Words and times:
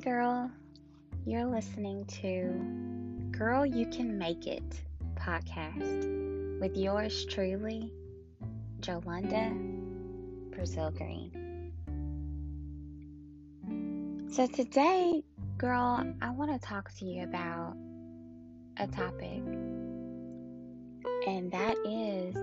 Girl. 0.00 0.50
You're 1.26 1.44
listening 1.44 2.06
to 2.22 3.36
Girl 3.36 3.66
You 3.66 3.84
Can 3.86 4.16
Make 4.16 4.46
It 4.46 4.80
podcast 5.14 6.58
with 6.58 6.74
yours 6.74 7.26
truly, 7.26 7.92
Jolanda 8.80 9.52
Brazil 10.54 10.90
Green. 10.90 11.72
So, 14.32 14.46
today, 14.46 15.22
girl, 15.58 16.14
I 16.22 16.30
want 16.30 16.50
to 16.58 16.66
talk 16.66 16.90
to 16.94 17.04
you 17.04 17.24
about 17.24 17.76
a 18.78 18.86
topic, 18.86 19.42
and 21.26 21.52
that 21.52 21.76
is 21.84 22.34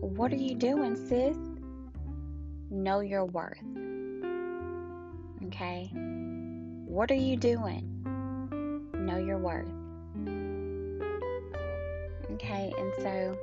what 0.00 0.32
are 0.32 0.36
you 0.36 0.54
doing, 0.54 0.96
sis? 0.96 1.36
Know 2.70 3.00
your 3.00 3.26
worth. 3.26 3.85
Okay? 5.56 5.90
What 6.84 7.10
are 7.10 7.14
you 7.14 7.34
doing? 7.34 7.88
Know 8.92 9.16
your 9.16 9.38
worth. 9.38 9.70
Okay, 12.32 12.74
and 12.76 12.92
so 12.98 13.38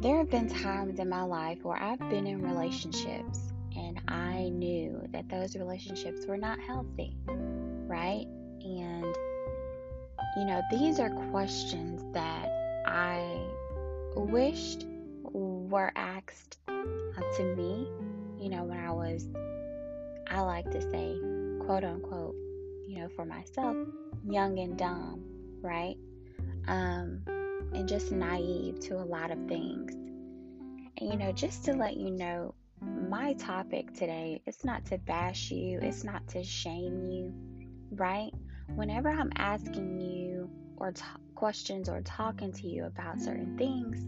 there 0.00 0.18
have 0.18 0.30
been 0.30 0.48
times 0.48 0.98
in 0.98 1.08
my 1.08 1.22
life 1.22 1.62
where 1.62 1.80
I've 1.80 2.00
been 2.10 2.26
in 2.26 2.42
relationships 2.42 3.52
and 3.76 4.00
I 4.08 4.48
knew 4.48 5.00
that 5.12 5.28
those 5.28 5.54
relationships 5.54 6.26
were 6.26 6.38
not 6.38 6.58
healthy, 6.58 7.16
right? 7.28 8.26
And, 8.64 9.14
you 10.36 10.44
know, 10.44 10.60
these 10.72 10.98
are 10.98 11.10
questions 11.30 12.02
that 12.14 12.48
I 12.84 13.46
wished 14.16 14.86
were 15.22 15.92
asked 15.94 16.58
uh, 16.66 17.36
to 17.36 17.54
me, 17.54 17.88
you 18.38 18.48
know, 18.50 18.64
when 18.64 18.78
I 18.78 18.92
was, 18.92 19.28
I 20.28 20.40
like 20.40 20.70
to 20.70 20.80
say, 20.80 21.18
quote 21.64 21.84
unquote, 21.84 22.34
you 22.88 22.98
know, 22.98 23.08
for 23.08 23.24
myself, 23.24 23.76
young 24.28 24.58
and 24.58 24.76
dumb, 24.76 25.24
right? 25.60 25.96
Um, 26.68 27.22
and 27.72 27.88
just 27.88 28.12
naive 28.12 28.80
to 28.80 28.96
a 28.96 29.04
lot 29.04 29.30
of 29.30 29.38
things. 29.48 29.92
And, 30.98 31.10
you 31.12 31.16
know, 31.16 31.32
just 31.32 31.64
to 31.64 31.74
let 31.74 31.96
you 31.96 32.10
know, 32.10 32.54
my 32.80 33.32
topic 33.34 33.92
today, 33.94 34.42
it's 34.46 34.64
not 34.64 34.84
to 34.86 34.98
bash 34.98 35.50
you, 35.50 35.78
it's 35.80 36.04
not 36.04 36.26
to 36.28 36.42
shame 36.42 37.04
you, 37.04 37.32
right? 37.92 38.32
Whenever 38.74 39.10
I'm 39.10 39.32
asking 39.36 40.00
you 40.00 40.50
or 40.76 40.92
t- 40.92 41.02
questions 41.34 41.88
or 41.88 42.00
talking 42.02 42.52
to 42.52 42.66
you 42.66 42.84
about 42.84 43.18
certain 43.18 43.56
things, 43.56 44.06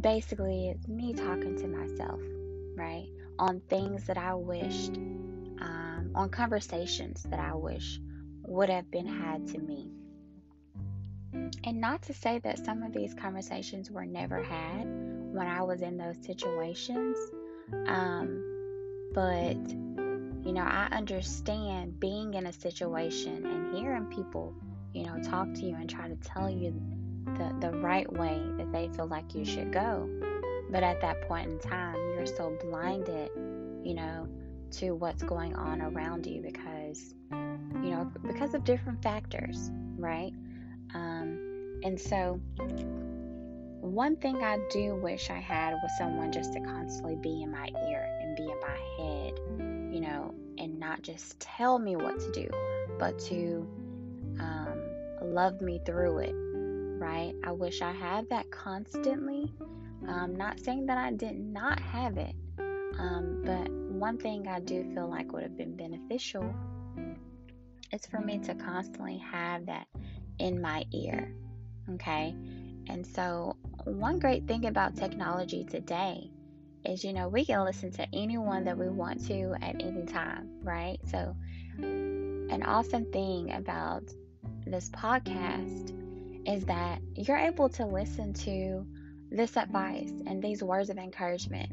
basically 0.00 0.70
it's 0.70 0.88
me 0.88 1.12
talking 1.12 1.56
to 1.58 1.66
myself, 1.66 2.20
right? 2.76 3.06
On 3.38 3.60
things 3.68 4.06
that 4.06 4.18
I 4.18 4.34
wished, 4.34 4.96
um, 4.96 6.12
on 6.14 6.28
conversations 6.30 7.22
that 7.24 7.40
I 7.40 7.54
wish 7.54 8.00
would 8.42 8.68
have 8.68 8.90
been 8.90 9.06
had 9.06 9.46
to 9.48 9.58
me. 9.58 9.90
And 11.64 11.80
not 11.80 12.02
to 12.02 12.14
say 12.14 12.40
that 12.40 12.64
some 12.64 12.82
of 12.82 12.92
these 12.92 13.14
conversations 13.14 13.90
were 13.90 14.04
never 14.04 14.42
had 14.42 14.84
when 14.84 15.46
I 15.46 15.62
was 15.62 15.80
in 15.80 15.96
those 15.96 16.16
situations, 16.22 17.16
um, 17.86 18.42
but 19.14 19.56
you 20.44 20.52
know, 20.52 20.62
I 20.62 20.88
understand 20.90 22.00
being 22.00 22.34
in 22.34 22.46
a 22.46 22.52
situation 22.52 23.46
and 23.46 23.76
hearing 23.76 24.06
people, 24.06 24.54
you 24.92 25.06
know, 25.06 25.18
talk 25.22 25.52
to 25.54 25.60
you 25.60 25.76
and 25.76 25.88
try 25.88 26.08
to 26.08 26.16
tell 26.16 26.50
you 26.50 26.74
the, 27.24 27.54
the 27.60 27.70
right 27.78 28.10
way 28.12 28.42
that 28.58 28.72
they 28.72 28.88
feel 28.88 29.06
like 29.06 29.34
you 29.34 29.44
should 29.44 29.72
go. 29.72 30.08
But 30.72 30.82
at 30.82 31.02
that 31.02 31.28
point 31.28 31.50
in 31.50 31.58
time, 31.58 31.96
you're 32.14 32.26
so 32.26 32.56
blinded, 32.62 33.30
you 33.84 33.94
know, 33.94 34.26
to 34.72 34.92
what's 34.92 35.22
going 35.22 35.54
on 35.54 35.82
around 35.82 36.26
you 36.26 36.40
because, 36.40 37.14
you 37.30 37.90
know, 37.90 38.10
because 38.26 38.54
of 38.54 38.64
different 38.64 39.02
factors, 39.02 39.70
right? 39.98 40.32
Um, 40.94 41.78
and 41.84 42.00
so, 42.00 42.40
one 43.80 44.16
thing 44.16 44.42
I 44.42 44.58
do 44.70 44.94
wish 44.94 45.28
I 45.28 45.40
had 45.40 45.74
was 45.74 45.90
someone 45.98 46.32
just 46.32 46.54
to 46.54 46.60
constantly 46.60 47.16
be 47.16 47.42
in 47.42 47.50
my 47.50 47.68
ear 47.88 48.08
and 48.22 48.34
be 48.34 48.44
in 48.44 48.58
my 48.60 48.78
head, 48.96 49.92
you 49.94 50.00
know, 50.00 50.34
and 50.56 50.78
not 50.78 51.02
just 51.02 51.38
tell 51.38 51.78
me 51.78 51.96
what 51.96 52.18
to 52.18 52.30
do, 52.32 52.48
but 52.98 53.18
to 53.18 53.68
um, 54.40 54.80
love 55.20 55.60
me 55.60 55.82
through 55.84 56.18
it 56.18 56.34
right? 57.02 57.34
I 57.42 57.50
wish 57.50 57.82
I 57.82 57.90
had 57.90 58.28
that 58.30 58.50
constantly. 58.50 59.52
Um, 60.08 60.36
not 60.36 60.60
saying 60.60 60.86
that 60.86 60.98
I 60.98 61.12
did 61.12 61.38
not 61.38 61.80
have 61.80 62.18
it, 62.18 62.34
um, 62.58 63.42
but 63.44 63.70
one 63.70 64.18
thing 64.18 64.48
I 64.48 64.60
do 64.60 64.84
feel 64.94 65.08
like 65.08 65.32
would 65.32 65.42
have 65.42 65.56
been 65.56 65.76
beneficial 65.76 66.54
is 67.92 68.06
for 68.06 68.20
me 68.20 68.38
to 68.40 68.54
constantly 68.54 69.18
have 69.18 69.66
that 69.66 69.86
in 70.38 70.60
my 70.60 70.84
ear. 70.92 71.32
Okay. 71.94 72.34
And 72.88 73.06
so, 73.06 73.56
one 73.84 74.18
great 74.18 74.46
thing 74.46 74.66
about 74.66 74.96
technology 74.96 75.64
today 75.64 76.30
is, 76.84 77.04
you 77.04 77.12
know, 77.12 77.28
we 77.28 77.44
can 77.44 77.64
listen 77.64 77.92
to 77.92 78.06
anyone 78.12 78.64
that 78.64 78.76
we 78.76 78.88
want 78.88 79.24
to 79.28 79.54
at 79.62 79.80
any 79.80 80.04
time, 80.04 80.48
right? 80.62 80.98
So, 81.06 81.36
an 81.78 82.62
awesome 82.64 83.10
thing 83.12 83.52
about 83.52 84.02
this 84.66 84.90
podcast 84.90 85.98
is 86.46 86.64
that 86.64 87.00
you're 87.14 87.38
able 87.38 87.68
to 87.70 87.86
listen 87.86 88.32
to 88.32 88.86
this 89.32 89.56
advice 89.56 90.12
and 90.26 90.42
these 90.42 90.62
words 90.62 90.90
of 90.90 90.98
encouragement 90.98 91.72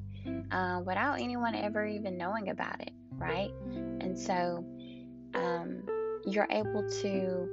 uh, 0.51 0.81
without 0.85 1.19
anyone 1.19 1.55
ever 1.55 1.85
even 1.85 2.17
knowing 2.17 2.49
about 2.49 2.79
it, 2.81 2.91
right? 3.17 3.51
And 3.99 4.17
so 4.17 4.65
um, 5.33 5.83
you're 6.25 6.47
able 6.49 6.89
to 7.01 7.49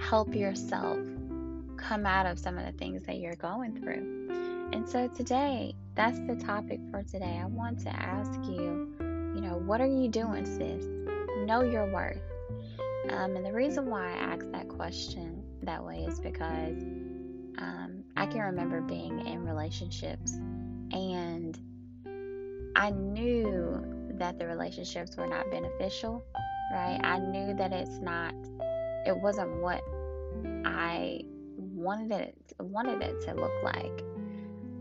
help 0.00 0.34
yourself 0.34 0.98
come 1.76 2.06
out 2.06 2.26
of 2.26 2.38
some 2.38 2.56
of 2.56 2.64
the 2.64 2.72
things 2.72 3.02
that 3.04 3.18
you're 3.18 3.36
going 3.36 3.78
through. 3.78 4.70
And 4.72 4.88
so 4.88 5.08
today, 5.08 5.74
that's 5.94 6.18
the 6.20 6.36
topic 6.36 6.80
for 6.90 7.02
today. 7.02 7.38
I 7.42 7.46
want 7.46 7.80
to 7.80 7.90
ask 7.90 8.32
you, 8.44 8.94
you 9.34 9.40
know, 9.40 9.60
what 9.66 9.80
are 9.80 9.86
you 9.86 10.08
doing, 10.08 10.46
sis? 10.46 10.86
Know 11.46 11.62
your 11.62 11.92
worth. 11.92 12.22
Um, 13.10 13.36
and 13.36 13.44
the 13.44 13.52
reason 13.52 13.90
why 13.90 14.12
I 14.12 14.16
ask 14.16 14.50
that 14.52 14.68
question 14.68 15.42
that 15.62 15.84
way 15.84 16.06
is 16.08 16.20
because 16.20 16.82
um, 17.58 17.91
I 18.16 18.26
can 18.26 18.40
remember 18.40 18.80
being 18.80 19.26
in 19.26 19.44
relationships 19.44 20.32
and 20.92 21.58
I 22.76 22.90
knew 22.90 23.84
that 24.18 24.38
the 24.38 24.46
relationships 24.46 25.16
were 25.16 25.26
not 25.26 25.50
beneficial, 25.50 26.24
right? 26.72 27.00
I 27.02 27.18
knew 27.18 27.54
that 27.54 27.72
it's 27.72 27.98
not, 27.98 28.34
it 29.06 29.16
wasn't 29.16 29.60
what 29.60 29.82
I 30.64 31.22
wanted 31.56 32.12
it 32.12 32.36
wanted 32.58 33.02
it 33.02 33.20
to 33.22 33.34
look 33.34 33.52
like. 33.62 34.04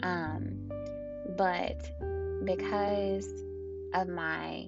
Um, 0.04 0.70
but 1.38 1.82
because 2.46 3.28
of 3.94 4.08
my 4.08 4.68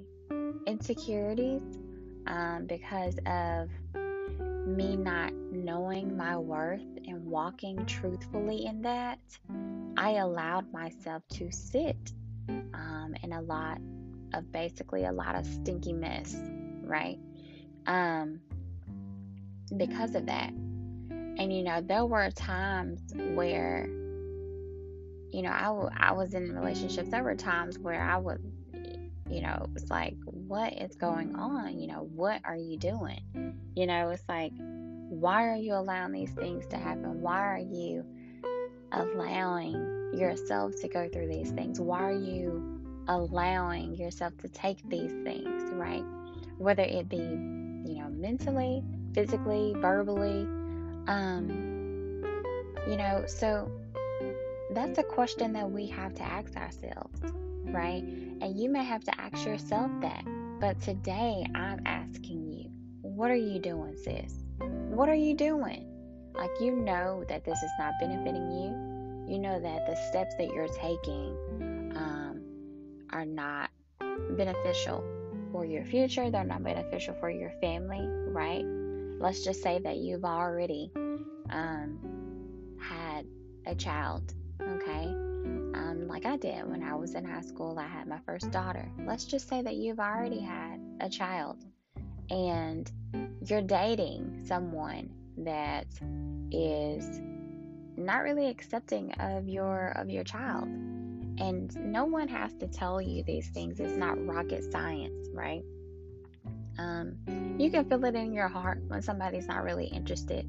insecurities, 0.66 1.62
um, 2.28 2.66
because 2.68 3.18
of 3.26 3.70
me 4.66 4.96
not 4.96 5.34
knowing 5.52 6.16
my 6.16 6.38
worth 6.38 6.82
walking 7.34 7.84
truthfully 7.88 8.68
in 8.68 8.84
that, 8.84 9.18
I 9.98 10.12
allowed 10.12 10.72
myself 10.72 11.24
to 11.30 11.52
sit 11.52 11.98
um, 12.48 13.16
in 13.24 13.34
a 13.34 13.42
lot 13.42 13.80
of 14.36 14.52
basically 14.52 15.06
a 15.06 15.12
lot 15.12 15.34
of 15.34 15.44
stinky 15.44 15.94
mess, 15.94 16.36
right? 16.84 17.18
Um, 17.88 18.40
because 19.76 20.14
of 20.14 20.28
that. 20.28 20.50
And 20.52 21.52
you 21.52 21.64
know, 21.64 21.82
there 21.82 22.06
were 22.06 22.30
times 22.30 23.02
where, 23.16 23.88
you 25.32 25.42
know, 25.42 25.52
I, 25.52 25.64
w- 25.64 25.90
I 25.98 26.12
was 26.12 26.36
in 26.36 26.56
relationships. 26.56 27.10
There 27.10 27.24
were 27.24 27.34
times 27.34 27.80
where 27.80 28.00
I 28.00 28.18
would, 28.18 28.44
you 29.28 29.42
know, 29.42 29.58
it 29.64 29.74
was 29.74 29.90
like, 29.90 30.18
what 30.26 30.74
is 30.74 30.96
going 30.98 31.36
on? 31.36 31.80
You 31.80 31.88
know, 31.88 32.08
what 32.14 32.42
are 32.46 32.56
you 32.56 32.78
doing? 32.78 33.58
You 33.76 33.88
know, 33.88 34.12
it's 34.12 34.24
like, 34.30 34.52
why 35.20 35.48
are 35.48 35.56
you 35.56 35.74
allowing 35.74 36.12
these 36.12 36.32
things 36.32 36.66
to 36.68 36.78
happen? 36.78 37.22
Why 37.22 37.40
are 37.40 37.60
you 37.60 38.06
allowing 38.92 40.12
yourself 40.14 40.74
to 40.82 40.88
go 40.88 41.10
through 41.10 41.28
these 41.28 41.52
things? 41.52 41.80
Why 41.80 42.04
are 42.04 42.20
you 42.20 42.82
allowing 43.08 43.96
yourself 43.96 44.38
to 44.40 44.50
take 44.50 44.78
these 44.90 45.12
things, 45.24 45.72
right? 45.74 46.04
Whether 46.58 46.84
it 46.84 47.10
be, 47.10 47.18
you 47.18 48.02
know, 48.02 48.10
mentally, 48.10 48.84
physically, 49.14 49.74
verbally, 49.78 50.48
um, 51.08 52.24
you 52.88 52.98
know, 52.98 53.24
so 53.28 53.72
that's 54.72 54.98
a 54.98 55.04
question 55.04 55.54
that 55.54 55.70
we 55.70 55.88
have 55.88 56.14
to 56.16 56.24
ask 56.24 56.56
ourselves, 56.56 57.22
right? 57.66 58.04
And 58.42 58.60
you 58.60 58.70
may 58.70 58.84
have 58.84 59.04
to 59.06 59.22
ask 59.22 59.46
yourself 59.46 59.92
that. 60.02 60.24
But 60.60 60.80
today 60.82 61.46
I'm 61.56 61.82
asking 61.86 62.52
you, 62.52 62.70
what 63.02 63.30
are 63.30 63.36
you 63.36 63.60
doing, 63.60 63.96
sis? 63.98 64.43
What 64.94 65.10
are 65.10 65.16
you 65.16 65.36
doing? 65.36 65.90
Like, 66.36 66.52
you 66.62 66.76
know 66.76 67.24
that 67.28 67.44
this 67.44 67.62
is 67.62 67.72
not 67.80 67.94
benefiting 68.00 68.52
you. 68.52 69.34
You 69.34 69.40
know 69.40 69.60
that 69.60 69.88
the 69.88 69.96
steps 69.96 70.36
that 70.38 70.48
you're 70.54 70.68
taking 70.68 71.36
um, 71.96 72.42
are 73.12 73.26
not 73.26 73.72
beneficial, 74.38 75.04
for 75.54 75.64
your 75.64 75.86
future, 75.86 76.30
they're 76.32 76.44
not 76.44 76.64
beneficial 76.64 77.14
for 77.20 77.30
your 77.30 77.52
family, 77.62 78.06
right? 78.32 78.66
Let's 79.20 79.44
just 79.44 79.62
say 79.62 79.80
that 79.80 79.98
you've 79.98 80.26
already 80.26 80.92
um, 81.52 82.00
had 82.82 83.26
a 83.68 83.76
child, 83.76 84.34
okay? 84.62 85.06
Um, 85.06 86.08
like 86.08 86.26
I 86.26 86.38
did 86.38 86.68
when 86.68 86.84
I 86.84 86.96
was 86.96 87.14
in 87.14 87.24
high 87.24 87.42
school, 87.42 87.78
I 87.78 87.88
had 87.88 88.08
my 88.08 88.20
first 88.26 88.50
daughter. 88.50 88.92
Let's 89.06 89.26
just 89.26 89.48
say 89.48 89.62
that 89.62 89.76
you've 89.76 90.00
already 90.00 90.42
had 90.42 90.80
a 91.00 91.08
child 91.08 91.64
and 92.30 92.92
you're 93.46 93.62
dating 93.62 94.44
someone 94.46 95.10
that 95.38 95.88
is 96.52 97.22
not 97.98 98.24
really 98.24 98.48
accepting 98.48 99.12
of 99.14 99.48
your 99.48 99.90
of 99.96 100.10
your 100.10 100.24
child. 100.24 100.66
And 100.66 101.76
no 101.76 102.06
one 102.06 102.28
has 102.28 102.54
to 102.56 102.68
tell 102.68 103.02
you 103.02 103.24
these 103.24 103.50
things. 103.50 103.80
It's 103.80 103.98
not 103.98 104.24
rocket 104.26 104.64
science 104.72 105.30
right? 105.34 105.64
Um, 106.78 107.16
you 107.60 107.70
can 107.70 107.86
feel 107.86 108.04
it 108.06 108.16
in 108.16 108.34
your 108.34 108.48
heart 108.48 108.82
when 108.88 109.02
somebody's 109.02 109.48
not 109.48 109.64
really 109.64 109.86
interested 109.86 110.48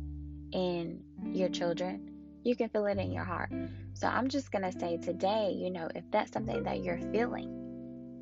in 0.53 1.03
your 1.33 1.49
children. 1.49 2.11
You 2.43 2.55
can 2.55 2.69
feel 2.69 2.87
it 2.87 2.99
in 2.99 3.13
your 3.13 3.25
heart. 3.25 3.51
So 3.95 4.09
i'm 4.09 4.29
just 4.29 4.51
going 4.51 4.71
to 4.71 4.79
say 4.79 4.99
today 4.99 5.55
you 5.57 5.71
know 5.71 5.89
if 5.95 6.05
that's 6.11 6.33
something 6.33 6.65
that 6.65 6.85
you're 6.85 6.99
feeling 7.13 7.64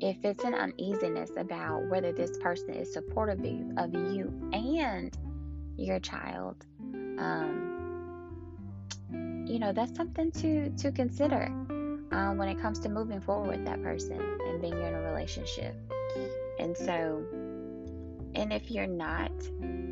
if 0.01 0.17
it's 0.23 0.43
an 0.43 0.53
uneasiness 0.53 1.31
about 1.37 1.87
whether 1.89 2.11
this 2.11 2.37
person 2.37 2.73
is 2.73 2.91
supportive 2.91 3.39
of 3.77 3.93
you 3.93 4.31
and 4.53 5.17
your 5.77 5.99
child 5.99 6.65
um, 7.17 7.73
you 9.47 9.59
know 9.59 9.71
that's 9.71 9.95
something 9.95 10.31
to 10.31 10.69
to 10.71 10.91
consider 10.91 11.45
um, 12.13 12.37
when 12.37 12.47
it 12.47 12.59
comes 12.61 12.79
to 12.79 12.89
moving 12.89 13.19
forward 13.19 13.49
with 13.49 13.65
that 13.65 13.81
person 13.81 14.19
and 14.47 14.61
being 14.61 14.73
in 14.73 14.93
a 14.93 15.01
relationship. 15.01 15.75
And 16.59 16.77
so 16.77 17.23
and 18.35 18.53
if 18.53 18.71
you're 18.71 18.87
not 18.87 19.31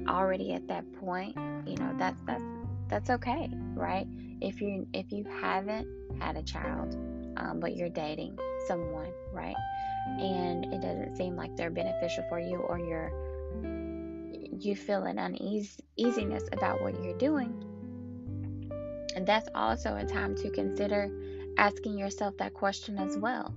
already 0.07 0.53
at 0.53 0.67
that 0.67 0.91
point 0.93 1.35
you 1.67 1.75
know 1.75 1.93
that's 1.97 2.21
that's 2.25 2.43
that's 2.87 3.09
okay 3.09 3.49
right? 3.75 4.07
If 4.41 4.61
you 4.61 4.87
if 4.93 5.11
you 5.11 5.25
haven't 5.41 5.87
had 6.19 6.37
a 6.37 6.43
child 6.43 6.95
um, 7.37 7.59
but 7.59 7.75
you're 7.75 7.89
dating 7.89 8.37
someone 8.67 9.11
right 9.31 9.55
and 10.07 10.65
it 10.73 10.81
doesn't 10.81 11.15
seem 11.15 11.35
like 11.35 11.55
they're 11.55 11.69
beneficial 11.69 12.23
for 12.29 12.39
you 12.39 12.57
or 12.57 12.79
you're 12.79 13.11
you 14.59 14.75
feel 14.75 15.03
an 15.03 15.17
uneasiness 15.17 16.43
about 16.51 16.81
what 16.81 17.01
you're 17.03 17.17
doing 17.17 17.51
and 19.15 19.25
that's 19.27 19.49
also 19.55 19.95
a 19.95 20.05
time 20.05 20.35
to 20.35 20.49
consider 20.49 21.09
asking 21.57 21.97
yourself 21.97 22.37
that 22.37 22.53
question 22.53 22.97
as 22.97 23.17
well, 23.17 23.53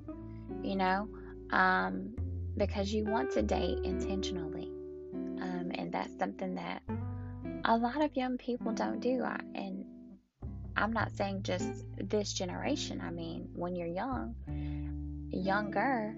you 0.62 0.76
know, 0.76 1.08
um, 1.50 2.14
because 2.56 2.92
you 2.92 3.04
want 3.04 3.30
to 3.32 3.42
date 3.42 3.78
intentionally. 3.84 4.70
Um, 5.40 5.70
and 5.74 5.92
that's 5.92 6.16
something 6.18 6.54
that 6.56 6.82
a 7.64 7.76
lot 7.76 8.02
of 8.02 8.16
young 8.16 8.36
people 8.36 8.72
don't 8.72 9.00
do. 9.00 9.22
I, 9.22 9.38
and 9.54 9.84
I'm 10.76 10.92
not 10.92 11.12
saying 11.16 11.42
just 11.42 11.84
this 11.96 12.32
generation, 12.32 13.00
I 13.00 13.10
mean, 13.10 13.48
when 13.54 13.76
you're 13.76 13.86
young, 13.86 14.34
younger, 15.30 16.16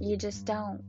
you 0.00 0.16
just 0.16 0.44
don't. 0.44 0.82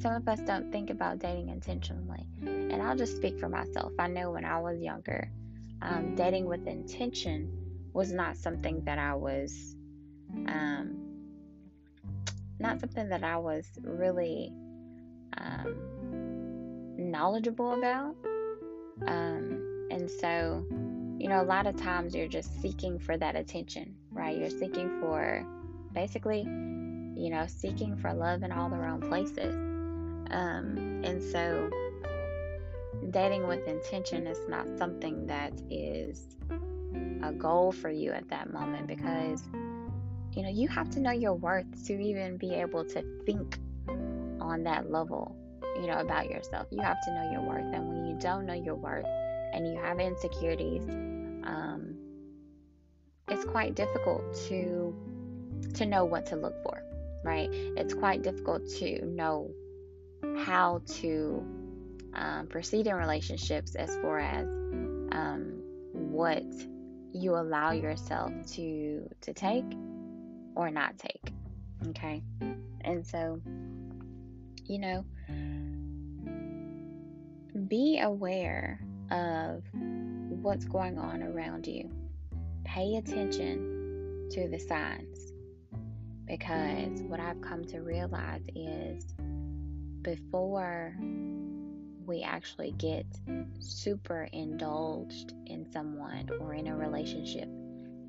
Some 0.00 0.14
of 0.14 0.26
us 0.28 0.40
don't 0.40 0.72
think 0.72 0.90
about 0.90 1.18
dating 1.18 1.50
intentionally. 1.50 2.26
And 2.42 2.80
I'll 2.82 2.96
just 2.96 3.16
speak 3.16 3.38
for 3.38 3.48
myself. 3.48 3.92
I 3.98 4.08
know 4.08 4.30
when 4.30 4.44
I 4.44 4.58
was 4.58 4.80
younger, 4.80 5.30
um, 5.82 6.14
dating 6.14 6.46
with 6.46 6.66
intention 6.66 7.52
was 7.92 8.12
not 8.12 8.36
something 8.36 8.82
that 8.84 8.98
I 8.98 9.14
was, 9.14 9.76
um, 10.46 10.96
not 12.58 12.80
something 12.80 13.08
that 13.08 13.24
I 13.24 13.36
was 13.36 13.66
really 13.82 14.52
um, 15.36 15.74
knowledgeable 16.96 17.74
about. 17.74 18.14
Um, 19.06 19.88
and 19.90 20.10
so, 20.10 20.64
you 21.18 21.28
know, 21.28 21.42
a 21.42 21.44
lot 21.44 21.66
of 21.66 21.76
times 21.76 22.14
you're 22.14 22.28
just 22.28 22.60
seeking 22.62 22.98
for 22.98 23.16
that 23.16 23.36
attention, 23.36 23.94
right? 24.10 24.36
You're 24.36 24.50
seeking 24.50 25.00
for 25.00 25.44
basically, 25.92 26.46
you 27.20 27.30
know, 27.30 27.46
seeking 27.46 27.96
for 27.96 28.12
love 28.12 28.42
in 28.42 28.50
all 28.50 28.70
the 28.70 28.76
wrong 28.76 29.00
places. 29.00 29.54
Um, 30.30 31.02
and 31.04 31.22
so, 31.22 31.70
dating 33.10 33.46
with 33.46 33.66
intention 33.66 34.26
is 34.26 34.38
not 34.48 34.66
something 34.78 35.26
that 35.26 35.52
is 35.70 36.36
a 37.22 37.32
goal 37.32 37.72
for 37.72 37.90
you 37.90 38.12
at 38.12 38.28
that 38.28 38.52
moment 38.52 38.86
because 38.86 39.42
you 40.32 40.42
know 40.42 40.48
you 40.48 40.68
have 40.68 40.90
to 40.90 41.00
know 41.00 41.10
your 41.10 41.34
worth 41.34 41.86
to 41.86 42.00
even 42.00 42.36
be 42.36 42.54
able 42.54 42.84
to 42.84 43.02
think 43.26 43.58
on 44.40 44.62
that 44.64 44.90
level 44.90 45.36
you 45.76 45.86
know 45.86 45.98
about 45.98 46.28
yourself. 46.28 46.66
You 46.70 46.80
have 46.80 46.98
to 47.04 47.14
know 47.14 47.30
your 47.30 47.42
worth. 47.42 47.74
And 47.74 47.88
when 47.88 48.06
you 48.06 48.16
don't 48.18 48.46
know 48.46 48.54
your 48.54 48.74
worth 48.74 49.06
and 49.52 49.66
you 49.66 49.76
have 49.76 49.98
insecurities 49.98 50.82
um, 51.44 51.96
it's 53.28 53.44
quite 53.44 53.74
difficult 53.74 54.34
to 54.48 54.94
to 55.74 55.86
know 55.86 56.04
what 56.04 56.26
to 56.26 56.36
look 56.36 56.62
for 56.62 56.79
right? 57.24 57.48
It's 57.52 57.94
quite 57.94 58.22
difficult 58.22 58.68
to 58.78 59.04
know 59.04 59.50
how 60.38 60.82
to 61.00 61.44
um, 62.14 62.46
proceed 62.48 62.86
in 62.86 62.94
relationships 62.94 63.74
as 63.74 63.96
far 63.96 64.18
as 64.18 64.46
um, 65.12 65.62
what 65.92 66.44
you 67.12 67.34
allow 67.36 67.72
yourself 67.72 68.32
to 68.46 69.08
to 69.20 69.32
take 69.32 69.64
or 70.54 70.70
not 70.70 70.96
take 70.98 71.32
okay? 71.88 72.22
And 72.82 73.06
so 73.06 73.40
you 74.66 74.78
know 74.78 75.04
be 77.68 78.00
aware 78.00 78.80
of 79.10 79.62
what's 80.42 80.64
going 80.64 80.98
on 80.98 81.22
around 81.22 81.66
you. 81.66 81.90
Pay 82.64 82.96
attention 82.96 84.28
to 84.30 84.48
the 84.48 84.58
signs 84.58 85.09
because 86.30 87.02
what 87.02 87.18
I've 87.18 87.40
come 87.40 87.64
to 87.66 87.80
realize 87.80 88.42
is 88.54 89.04
before 90.00 90.94
we 92.06 92.22
actually 92.22 92.70
get 92.78 93.04
super 93.58 94.28
indulged 94.32 95.34
in 95.46 95.66
someone 95.72 96.30
or 96.40 96.54
in 96.54 96.68
a 96.68 96.76
relationship, 96.76 97.48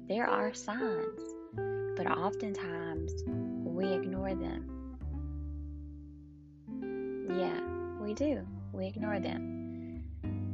there 0.08 0.28
are 0.28 0.54
signs, 0.54 1.20
but 1.98 2.06
oftentimes 2.06 3.12
we 3.26 3.88
ignore 3.88 4.36
them. 4.36 4.68
Yeah, 7.28 7.60
we 8.04 8.14
do. 8.14 8.46
We 8.72 8.86
ignore 8.86 9.20
them. 9.20 10.04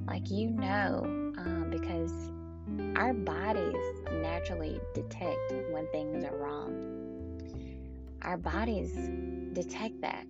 Like 0.07 0.31
you 0.31 0.51
know, 0.51 1.01
um, 1.37 1.67
because 1.69 2.13
our 2.95 3.13
bodies 3.13 3.75
naturally 4.09 4.79
detect 4.93 5.51
when 5.71 5.85
things 5.91 6.23
are 6.23 6.37
wrong. 6.37 6.96
Our 8.23 8.37
bodies 8.37 8.91
detect 9.53 10.01
that 10.01 10.25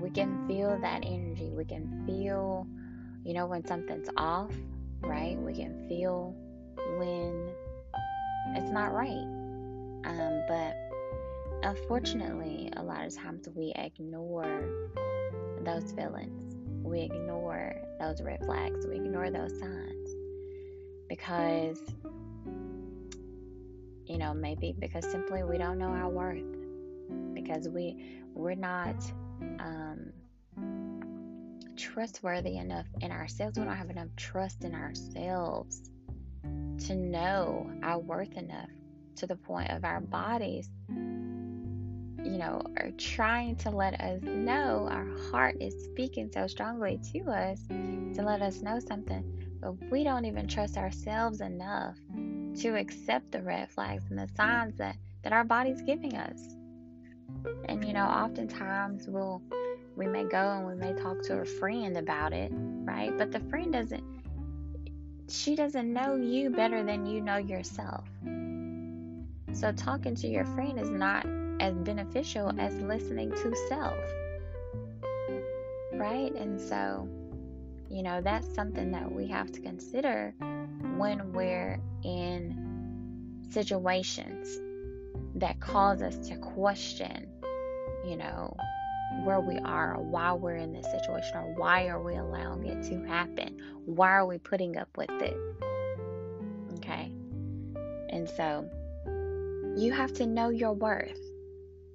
we 0.00 0.10
can 0.10 0.46
feel 0.46 0.78
that 0.80 1.02
energy. 1.04 1.50
We 1.52 1.64
can 1.64 2.04
feel, 2.06 2.66
you 3.24 3.34
know, 3.34 3.46
when 3.46 3.64
something's 3.66 4.08
off, 4.16 4.52
right? 5.00 5.38
We 5.38 5.54
can 5.54 5.86
feel 5.88 6.34
when 6.98 7.52
it's 8.56 8.70
not 8.70 8.92
right. 8.92 9.26
Um, 10.04 10.42
but 10.48 10.76
unfortunately, 11.62 12.70
a 12.76 12.82
lot 12.82 13.04
of 13.04 13.14
times 13.14 13.48
we 13.54 13.72
ignore 13.76 14.64
those 15.64 15.92
feelings. 15.92 16.56
We 16.82 17.02
ignore 17.02 17.74
those 17.98 18.22
red 18.22 18.44
flags. 18.44 18.86
We 18.86 18.96
ignore 18.96 19.30
those 19.30 19.58
signs 19.60 20.10
because, 21.08 21.78
you 24.06 24.18
know, 24.18 24.32
maybe 24.32 24.74
because 24.78 25.04
simply 25.10 25.42
we 25.42 25.58
don't 25.58 25.78
know 25.78 25.90
our 25.90 26.08
worth. 26.08 26.59
Because 27.42 27.68
we 27.68 28.20
we're 28.34 28.54
not 28.54 28.96
um, 29.58 30.12
trustworthy 31.76 32.56
enough 32.56 32.86
in 33.00 33.10
ourselves. 33.10 33.58
We 33.58 33.64
don't 33.64 33.76
have 33.76 33.90
enough 33.90 34.08
trust 34.16 34.64
in 34.64 34.74
ourselves 34.74 35.90
to 36.86 36.94
know 36.94 37.70
our 37.82 37.98
worth 37.98 38.36
enough 38.36 38.70
to 39.16 39.26
the 39.26 39.36
point 39.36 39.70
of 39.70 39.84
our 39.84 40.00
bodies, 40.00 40.70
you 40.88 42.38
know, 42.38 42.62
are 42.78 42.90
trying 42.96 43.56
to 43.56 43.70
let 43.70 44.00
us 44.00 44.22
know. 44.22 44.88
Our 44.90 45.06
heart 45.30 45.56
is 45.60 45.74
speaking 45.84 46.30
so 46.32 46.46
strongly 46.46 46.98
to 47.12 47.30
us 47.30 47.60
to 47.68 48.22
let 48.22 48.40
us 48.42 48.62
know 48.62 48.78
something, 48.78 49.24
but 49.60 49.74
we 49.90 50.04
don't 50.04 50.24
even 50.24 50.46
trust 50.48 50.76
ourselves 50.76 51.40
enough 51.40 51.96
to 52.60 52.76
accept 52.76 53.32
the 53.32 53.42
red 53.42 53.70
flags 53.70 54.04
and 54.10 54.18
the 54.18 54.28
signs 54.36 54.76
that, 54.78 54.96
that 55.22 55.32
our 55.32 55.44
body's 55.44 55.82
giving 55.82 56.16
us. 56.16 56.56
And 57.68 57.84
you 57.84 57.92
know, 57.92 58.04
oftentimes 58.04 59.06
we'll 59.08 59.42
we 59.96 60.06
may 60.06 60.24
go 60.24 60.52
and 60.52 60.66
we 60.66 60.74
may 60.74 60.92
talk 60.94 61.22
to 61.24 61.40
a 61.40 61.44
friend 61.44 61.96
about 61.96 62.32
it, 62.32 62.50
right? 62.54 63.16
But 63.16 63.32
the 63.32 63.40
friend 63.40 63.72
doesn't 63.72 64.04
she 65.28 65.54
doesn't 65.54 65.92
know 65.92 66.16
you 66.16 66.50
better 66.50 66.82
than 66.82 67.06
you 67.06 67.20
know 67.20 67.36
yourself. 67.36 68.04
So 69.52 69.72
talking 69.72 70.14
to 70.16 70.26
your 70.26 70.44
friend 70.44 70.78
is 70.78 70.90
not 70.90 71.26
as 71.60 71.74
beneficial 71.74 72.52
as 72.58 72.74
listening 72.80 73.30
to 73.30 73.54
self. 73.68 73.98
Right? 75.92 76.34
And 76.34 76.60
so, 76.60 77.08
you 77.88 78.02
know, 78.02 78.20
that's 78.20 78.52
something 78.54 78.90
that 78.92 79.10
we 79.10 79.26
have 79.28 79.52
to 79.52 79.60
consider 79.60 80.34
when 80.96 81.32
we're 81.32 81.78
in 82.02 83.40
situations 83.50 84.60
that 85.40 85.60
cause 85.60 86.02
us 86.02 86.16
to 86.28 86.36
question, 86.36 87.28
you 88.04 88.16
know, 88.16 88.56
where 89.24 89.40
we 89.40 89.58
are 89.58 89.96
or 89.96 90.02
why 90.02 90.32
we're 90.32 90.56
in 90.56 90.72
this 90.72 90.86
situation 90.90 91.36
or 91.36 91.54
why 91.56 91.88
are 91.88 92.02
we 92.02 92.14
allowing 92.14 92.64
it 92.66 92.82
to 92.84 93.04
happen? 93.06 93.58
Why 93.84 94.10
are 94.10 94.26
we 94.26 94.38
putting 94.38 94.76
up 94.76 94.88
with 94.96 95.10
it? 95.10 95.36
Okay. 96.76 97.12
And 98.10 98.28
so 98.28 98.68
you 99.76 99.92
have 99.92 100.12
to 100.14 100.26
know 100.26 100.50
your 100.50 100.72
worth. 100.72 101.18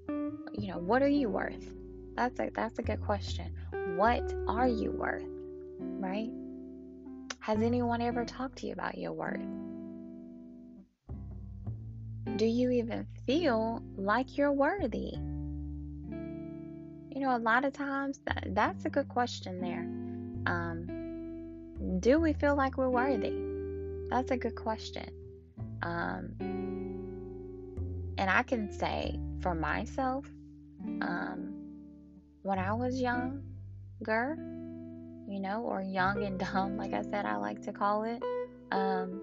You 0.08 0.70
know, 0.72 0.80
what 0.80 1.02
are 1.02 1.08
you 1.08 1.30
worth? 1.30 1.74
That's 2.16 2.40
a 2.40 2.50
that's 2.54 2.80
a 2.80 2.84
good 2.84 3.02
question. 3.02 3.54
What 3.96 4.34
are 4.48 4.68
you 4.68 4.92
worth? 4.92 5.24
Right? 5.80 6.30
Has 7.40 7.62
anyone 7.62 8.02
ever 8.02 8.26
talked 8.26 8.58
to 8.60 8.68
you 8.68 8.74
about 8.74 8.98
your 8.98 9.14
worth? 9.14 9.46
Do 12.36 12.46
you 12.46 12.70
even 12.72 13.08
feel 13.26 13.82
like 13.96 14.38
you're 14.38 14.52
worthy? 14.52 15.14
You 17.12 17.22
know, 17.22 17.36
a 17.36 17.40
lot 17.40 17.64
of 17.64 17.72
times 17.72 18.20
that, 18.26 18.50
that's 18.50 18.84
a 18.84 18.90
good 18.90 19.08
question 19.08 19.62
there. 19.62 19.88
Um, 20.54 22.00
do 22.02 22.20
we 22.20 22.34
feel 22.34 22.56
like 22.56 22.78
we're 22.78 22.90
worthy? 22.90 23.34
That's 24.10 24.32
a 24.32 24.38
good 24.38 24.56
question. 24.56 25.10
Um, 25.82 26.36
and 28.18 28.30
I 28.30 28.44
can 28.44 28.70
say 28.72 29.18
for 29.40 29.56
myself, 29.56 30.26
um, 31.02 31.54
when 32.42 32.60
I 32.60 32.74
was 32.74 33.00
younger, 33.00 34.38
you 35.28 35.40
know, 35.40 35.62
or 35.64 35.82
young 35.82 36.22
and 36.24 36.40
dumb, 36.54 36.76
like 36.76 36.94
I 36.94 37.02
said, 37.02 37.26
I 37.26 37.38
like 37.38 37.62
to 37.64 37.72
call 37.72 38.04
it, 38.04 38.22
um, 38.72 39.22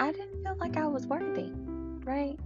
I 0.00 0.12
didn't 0.12 0.42
feel 0.42 0.56
like 0.60 0.76
I 0.76 0.86
was 0.86 1.06
worthy, 1.06 1.50
right? 2.08 2.38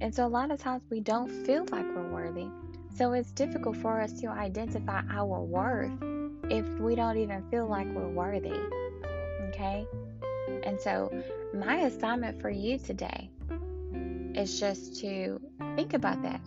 And 0.00 0.14
so 0.14 0.26
a 0.26 0.28
lot 0.28 0.50
of 0.50 0.60
times 0.60 0.82
we 0.90 1.00
don't 1.00 1.30
feel 1.46 1.64
like 1.70 1.86
we're 1.94 2.10
worthy 2.10 2.48
so 2.94 3.12
it's 3.12 3.32
difficult 3.32 3.76
for 3.78 4.00
us 4.00 4.12
to 4.20 4.28
identify 4.28 5.02
our 5.10 5.40
worth 5.40 5.90
if 6.44 6.64
we 6.78 6.94
don't 6.94 7.16
even 7.16 7.42
feel 7.50 7.66
like 7.66 7.88
we're 7.88 8.08
worthy. 8.08 8.54
Okay? 9.48 9.84
And 10.62 10.80
so 10.80 11.10
my 11.52 11.78
assignment 11.78 12.40
for 12.40 12.50
you 12.50 12.78
today 12.78 13.30
is 14.36 14.60
just 14.60 15.00
to 15.00 15.40
think 15.74 15.94
about 15.94 16.22
that. 16.22 16.40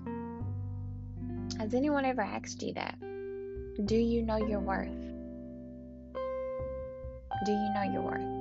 Has 1.59 1.73
anyone 1.73 2.05
ever 2.05 2.21
asked 2.21 2.63
you 2.63 2.73
that? 2.75 2.97
Do 3.85 3.95
you 3.95 4.21
know 4.21 4.37
your 4.37 4.59
worth? 4.61 4.87
Do 7.45 7.51
you 7.51 7.71
know 7.75 7.83
your 7.91 8.01
worth? 8.03 8.36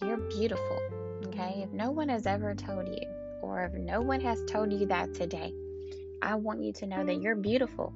Like 0.00 0.08
you're 0.08 0.18
beautiful. 0.28 0.80
Okay, 1.26 1.62
if 1.64 1.72
no 1.72 1.90
one 1.90 2.08
has 2.08 2.26
ever 2.26 2.54
told 2.54 2.88
you, 2.88 3.06
or 3.42 3.62
if 3.64 3.72
no 3.74 4.00
one 4.00 4.20
has 4.20 4.42
told 4.44 4.72
you 4.72 4.86
that 4.86 5.14
today, 5.14 5.52
I 6.22 6.34
want 6.34 6.62
you 6.62 6.72
to 6.74 6.86
know 6.86 7.04
that 7.04 7.20
you're 7.20 7.36
beautiful. 7.36 7.92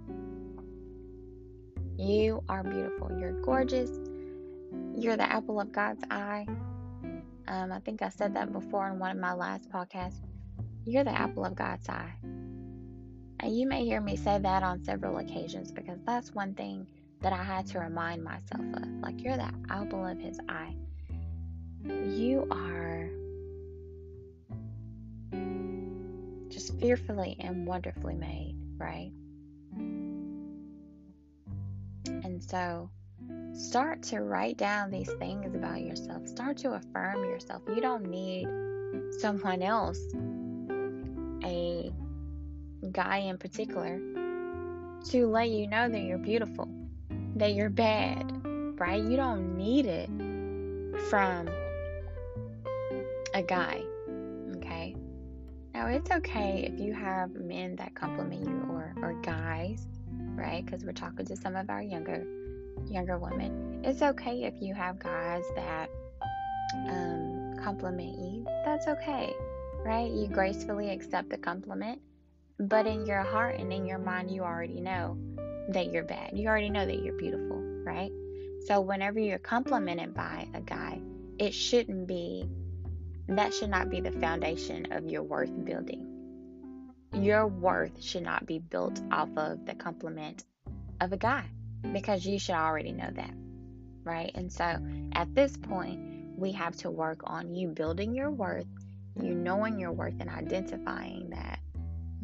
You 1.97 2.43
are 2.49 2.65
beautiful. 2.65 3.11
You're 3.19 3.41
gorgeous. 3.43 3.91
You're 4.97 5.17
the 5.17 5.31
apple 5.31 5.61
of 5.61 5.73
God's 5.73 6.03
eye. 6.11 6.47
Um, 7.49 7.73
I 7.73 7.79
think 7.81 8.03
I 8.03 8.09
said 8.09 8.35
that 8.35 8.53
before 8.53 8.89
in 8.89 8.99
one 8.99 9.11
of 9.11 9.19
my 9.19 9.35
last 9.35 9.71
podcasts. 9.71 10.21
You're 10.85 11.05
the 11.05 11.17
apple 11.17 11.45
of 11.45 11.55
God's 11.55 11.89
eye. 11.89 12.15
And 13.41 13.57
you 13.57 13.67
may 13.67 13.85
hear 13.85 14.01
me 14.01 14.17
say 14.17 14.39
that 14.39 14.63
on 14.63 14.83
several 14.85 15.19
occasions 15.19 15.71
because 15.71 15.99
that's 16.07 16.33
one 16.35 16.55
thing 16.55 16.87
that 17.21 17.33
I 17.33 17.43
had 17.43 17.67
to 17.69 17.81
remind 17.81 18.25
myself 18.25 18.65
of. 18.75 18.89
Like, 19.01 19.23
you're 19.23 19.37
the 19.37 19.51
apple 19.69 20.05
of 20.07 20.19
His 20.19 20.39
eye. 20.49 20.75
You 21.85 22.47
are 22.51 23.11
just 26.49 26.79
fearfully 26.79 27.37
and 27.41 27.67
wonderfully 27.67 28.15
made, 28.15 28.57
right? 28.77 29.11
And 32.07 32.43
so 32.43 32.91
start 33.53 34.03
to 34.05 34.21
write 34.21 34.59
down 34.59 34.91
these 34.91 35.11
things 35.19 35.55
about 35.55 35.81
yourself. 35.81 36.27
Start 36.29 36.57
to 36.59 36.73
affirm 36.75 37.25
yourself. 37.25 37.63
You 37.69 37.81
don't 37.81 38.09
need 38.09 38.47
someone 39.21 39.63
else, 39.63 39.99
a 41.45 41.93
guy 42.93 43.19
in 43.19 43.39
particular, 43.39 43.99
to 45.07 45.27
let 45.27 45.51
you 45.51 45.67
know 45.67 45.89
that 45.89 46.01
you're 46.03 46.19
beautiful, 46.19 46.69
that 47.37 47.55
you're 47.55 47.71
bad, 47.71 48.31
right? 48.79 49.03
You 49.03 49.17
don't 49.17 49.57
need 49.57 49.87
it 49.87 50.09
from 51.09 51.49
a 53.35 53.43
guy. 53.43 53.83
Okay. 54.57 54.97
Now 55.75 55.87
it's 55.87 56.11
okay 56.11 56.69
if 56.71 56.79
you 56.79 56.93
have 56.93 57.33
men 57.33 57.77
that 57.77 57.95
compliment 57.95 58.47
you 58.47 58.63
or 58.71 58.95
or 59.03 59.15
guys, 59.23 59.87
right? 60.35 60.65
Because 60.65 60.85
we're 60.85 60.93
talking 60.93 61.25
to 61.27 61.37
some 61.37 61.57
of 61.57 61.71
our 61.71 61.83
younger 61.83 62.27
younger 62.87 63.19
women. 63.19 63.81
It's 63.85 64.03
okay 64.03 64.45
if 64.45 64.55
you 64.61 64.75
have 64.75 64.99
guys 64.99 65.45
that 65.57 65.89
um, 66.89 67.57
compliment 67.63 68.19
you. 68.19 68.45
That's 68.65 68.87
okay, 68.87 69.33
right? 69.85 70.11
You 70.11 70.29
gracefully 70.29 70.91
accept 70.91 71.31
the 71.31 71.39
compliment, 71.39 72.01
but 72.59 72.87
in 72.87 73.07
your 73.07 73.23
heart 73.23 73.59
and 73.59 73.73
in 73.73 73.87
your 73.87 73.99
mind, 73.99 74.31
you 74.31 74.43
already 74.43 74.81
know 74.81 75.17
that 75.69 75.91
you're 75.91 76.05
bad. 76.05 76.33
You 76.35 76.49
already 76.49 76.71
know 76.71 76.85
that 76.85 77.03
you're 77.03 77.17
beautiful, 77.17 77.59
right? 77.85 78.13
So 78.67 78.81
whenever 78.81 79.19
you're 79.19 79.39
complimented 79.39 80.15
by 80.15 80.47
a 80.55 80.61
guy, 80.61 81.01
it 81.39 81.55
shouldn't 81.55 82.07
be 82.07 82.49
that 83.29 83.55
should 83.55 83.71
not 83.71 83.89
be 83.89 84.01
the 84.01 84.13
foundation 84.13 84.93
of 84.93 85.07
your 85.07 85.23
worth 85.23 85.53
building. 85.65 86.09
Your 87.15 87.47
worth 87.47 88.03
should 88.03 88.23
not 88.23 88.47
be 88.47 88.59
built 88.59 89.01
off 89.11 89.29
of 89.37 89.65
the 89.67 89.75
compliment 89.75 90.45
of 91.01 91.13
a 91.13 91.17
guy 91.17 91.45
because 91.93 92.25
you 92.25 92.39
should 92.39 92.55
already 92.55 92.93
know 92.93 93.11
that, 93.13 93.35
right? 94.05 94.31
And 94.35 94.53
so 94.53 94.79
at 95.13 95.35
this 95.35 95.57
point, 95.57 96.01
we 96.37 96.53
have 96.53 96.75
to 96.77 96.91
work 96.91 97.21
on 97.25 97.55
you 97.55 97.69
building 97.69 98.15
your 98.15 98.31
worth, 98.31 98.67
you 99.21 99.35
knowing 99.35 99.79
your 99.79 99.93
worth, 99.93 100.15
and 100.21 100.31
identifying 100.31 101.31
that, 101.31 101.61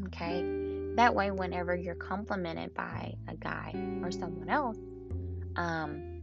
okay? 0.07 0.95
That 0.97 1.15
way, 1.15 1.31
whenever 1.31 1.77
you're 1.77 1.95
complimented 1.95 2.75
by 2.75 3.15
a 3.29 3.37
guy 3.37 3.73
or 4.03 4.11
someone 4.11 4.49
else, 4.49 4.79
um, 5.57 6.23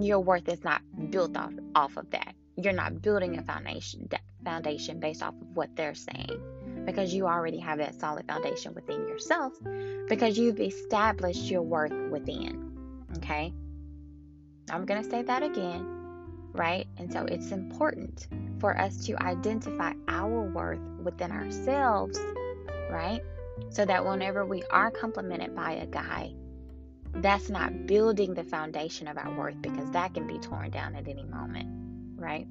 your 0.00 0.20
worth 0.20 0.48
is 0.48 0.64
not 0.64 0.80
built 1.10 1.36
off 1.36 1.52
off 1.74 1.96
of 1.96 2.10
that 2.10 2.34
you're 2.58 2.72
not 2.72 3.00
building 3.00 3.36
a 3.36 3.38
mm-hmm. 3.38 3.46
foundation 3.46 4.08
foundation 4.44 5.00
based 5.00 5.22
off 5.22 5.34
of 5.40 5.56
what 5.56 5.74
they're 5.76 5.94
saying 5.94 6.40
because 6.84 7.12
you 7.12 7.26
already 7.26 7.58
have 7.58 7.78
that 7.78 7.94
solid 7.94 8.26
foundation 8.26 8.72
within 8.74 9.06
yourself 9.08 9.52
because 10.08 10.38
you've 10.38 10.60
established 10.60 11.50
your 11.50 11.62
worth 11.62 11.92
within. 12.10 13.04
Okay? 13.16 13.52
I'm 14.70 14.86
going 14.86 15.02
to 15.02 15.08
say 15.08 15.22
that 15.22 15.42
again, 15.42 15.86
right? 16.52 16.86
And 16.98 17.12
so 17.12 17.24
it's 17.24 17.50
important 17.50 18.28
for 18.58 18.78
us 18.78 19.04
to 19.06 19.22
identify 19.22 19.92
our 20.08 20.42
worth 20.50 20.80
within 21.02 21.30
ourselves, 21.30 22.18
right? 22.90 23.20
So 23.70 23.84
that 23.84 24.04
whenever 24.04 24.46
we 24.46 24.62
are 24.70 24.90
complimented 24.90 25.54
by 25.54 25.72
a 25.72 25.86
guy, 25.86 26.32
that's 27.14 27.50
not 27.50 27.86
building 27.86 28.34
the 28.34 28.44
foundation 28.44 29.08
of 29.08 29.18
our 29.18 29.34
worth 29.36 29.60
because 29.60 29.90
that 29.90 30.14
can 30.14 30.26
be 30.26 30.38
torn 30.38 30.70
down 30.70 30.94
at 30.94 31.08
any 31.08 31.24
moment 31.24 31.77
right? 32.18 32.46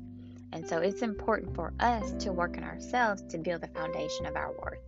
And 0.53 0.67
so 0.67 0.79
it's 0.79 1.01
important 1.01 1.53
for 1.55 1.73
us 1.79 2.11
to 2.23 2.31
work 2.31 2.57
on 2.57 2.63
ourselves 2.63 3.21
to 3.29 3.37
build 3.37 3.61
the 3.61 3.67
foundation 3.67 4.25
of 4.25 4.35
our 4.35 4.51
worth, 4.53 4.79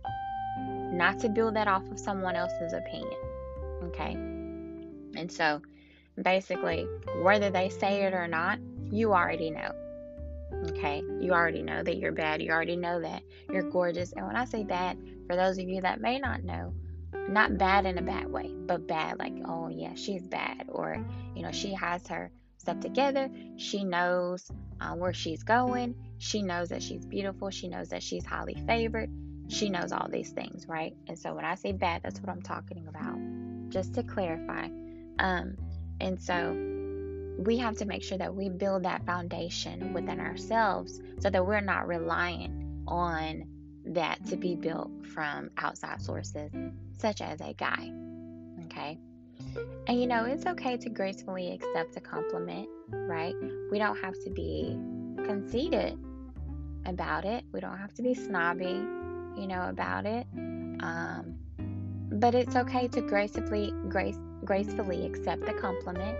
not 0.92 1.18
to 1.20 1.28
build 1.28 1.54
that 1.54 1.68
off 1.68 1.88
of 1.90 1.98
someone 1.98 2.34
else's 2.34 2.72
opinion, 2.72 3.18
okay? 3.84 4.12
And 4.12 5.30
so 5.30 5.60
basically, 6.22 6.86
whether 7.22 7.50
they 7.50 7.68
say 7.68 8.04
it 8.04 8.14
or 8.14 8.26
not, 8.26 8.58
you 8.90 9.12
already 9.12 9.50
know. 9.50 9.72
Okay, 10.70 11.02
you 11.20 11.32
already 11.32 11.62
know 11.62 11.82
that 11.82 11.96
you're 11.98 12.12
bad. 12.12 12.42
You 12.42 12.50
already 12.50 12.76
know 12.76 13.00
that 13.00 13.22
you're 13.50 13.70
gorgeous. 13.70 14.12
And 14.12 14.26
when 14.26 14.36
I 14.36 14.44
say 14.44 14.64
bad, 14.64 14.98
for 15.26 15.36
those 15.36 15.58
of 15.58 15.68
you 15.68 15.80
that 15.82 16.00
may 16.00 16.18
not 16.18 16.42
know, 16.42 16.74
not 17.28 17.56
bad 17.56 17.86
in 17.86 17.98
a 17.98 18.02
bad 18.02 18.30
way, 18.30 18.52
but 18.66 18.88
bad 18.88 19.18
like, 19.18 19.34
oh 19.46 19.68
yeah, 19.68 19.94
she's 19.94 20.26
bad, 20.26 20.66
or 20.68 21.04
you 21.34 21.42
know, 21.42 21.52
she 21.52 21.72
has 21.74 22.06
her 22.08 22.30
stuff 22.60 22.80
together. 22.80 23.30
She 23.56 23.84
knows 23.84 24.50
uh, 24.80 24.94
where 24.94 25.12
she's 25.12 25.42
going. 25.42 25.94
She 26.18 26.42
knows 26.42 26.68
that 26.68 26.82
she's 26.82 27.04
beautiful. 27.06 27.50
She 27.50 27.68
knows 27.68 27.88
that 27.88 28.02
she's 28.02 28.24
highly 28.24 28.54
favored. 28.66 29.10
She 29.48 29.68
knows 29.68 29.90
all 29.90 30.08
these 30.08 30.30
things, 30.30 30.68
right? 30.68 30.94
And 31.08 31.18
so 31.18 31.34
when 31.34 31.44
I 31.44 31.54
say 31.56 31.72
bad, 31.72 32.02
that's 32.02 32.20
what 32.20 32.28
I'm 32.28 32.42
talking 32.42 32.86
about. 32.86 33.18
Just 33.70 33.94
to 33.94 34.02
clarify. 34.02 34.68
Um, 35.18 35.56
and 36.00 36.20
so 36.20 36.54
we 37.38 37.56
have 37.58 37.76
to 37.78 37.84
make 37.84 38.02
sure 38.02 38.18
that 38.18 38.34
we 38.34 38.48
build 38.48 38.84
that 38.84 39.04
foundation 39.06 39.92
within 39.92 40.20
ourselves 40.20 41.00
so 41.18 41.30
that 41.30 41.44
we're 41.44 41.60
not 41.60 41.88
reliant 41.88 42.84
on 42.86 43.46
that 43.86 44.24
to 44.26 44.36
be 44.36 44.54
built 44.54 44.90
from 45.06 45.50
outside 45.56 46.00
sources, 46.00 46.52
such 46.98 47.20
as 47.22 47.40
a 47.40 47.54
guy. 47.54 47.90
Okay. 48.66 48.98
And 49.86 50.00
you 50.00 50.06
know, 50.06 50.24
it's 50.24 50.46
okay 50.46 50.76
to 50.76 50.88
gracefully 50.88 51.52
accept 51.52 51.96
a 51.96 52.00
compliment, 52.00 52.68
right? 52.90 53.34
We 53.70 53.78
don't 53.78 53.98
have 53.98 54.14
to 54.24 54.30
be 54.30 54.76
conceited 55.24 55.98
about 56.86 57.24
it, 57.24 57.44
we 57.52 57.60
don't 57.60 57.78
have 57.78 57.92
to 57.94 58.02
be 58.02 58.14
snobby, 58.14 58.84
you 59.36 59.46
know, 59.46 59.68
about 59.68 60.06
it. 60.06 60.26
Um, 60.34 61.34
but 62.12 62.34
it's 62.34 62.56
okay 62.56 62.88
to 62.88 63.00
gracefully, 63.00 63.72
grace, 63.88 64.18
gracefully 64.44 65.06
accept 65.06 65.46
the 65.46 65.52
compliment 65.52 66.16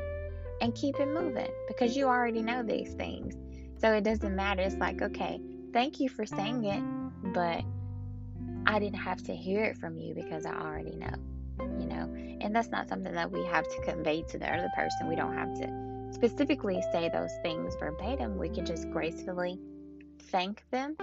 and 0.60 0.74
keep 0.74 1.00
it 1.00 1.08
moving 1.08 1.50
because 1.68 1.96
you 1.96 2.06
already 2.06 2.42
know 2.42 2.62
these 2.62 2.92
things. 2.94 3.34
So 3.78 3.92
it 3.92 4.04
doesn't 4.04 4.36
matter. 4.36 4.62
It's 4.62 4.76
like, 4.76 5.00
okay, 5.00 5.40
thank 5.72 6.00
you 6.00 6.08
for 6.08 6.26
saying 6.26 6.64
it, 6.64 6.82
but 7.32 7.64
I 8.66 8.78
didn't 8.78 8.98
have 8.98 9.22
to 9.24 9.34
hear 9.34 9.64
it 9.64 9.78
from 9.78 9.96
you 9.98 10.14
because 10.14 10.44
I 10.44 10.52
already 10.52 10.96
know, 10.96 11.14
you 11.78 11.86
know. 11.86 12.12
And 12.40 12.54
that's 12.54 12.68
not 12.68 12.88
something 12.88 13.12
that 13.12 13.30
we 13.30 13.44
have 13.46 13.68
to 13.68 13.80
convey 13.82 14.22
to 14.22 14.38
the 14.38 14.52
other 14.52 14.68
person. 14.74 15.08
We 15.08 15.16
don't 15.16 15.34
have 15.34 15.52
to 15.60 16.12
specifically 16.12 16.82
say 16.92 17.08
those 17.12 17.32
things 17.42 17.74
verbatim. 17.78 18.38
We 18.38 18.48
can 18.48 18.64
just 18.64 18.90
gracefully 18.90 19.58
thank 20.30 20.62
them. 20.70 20.96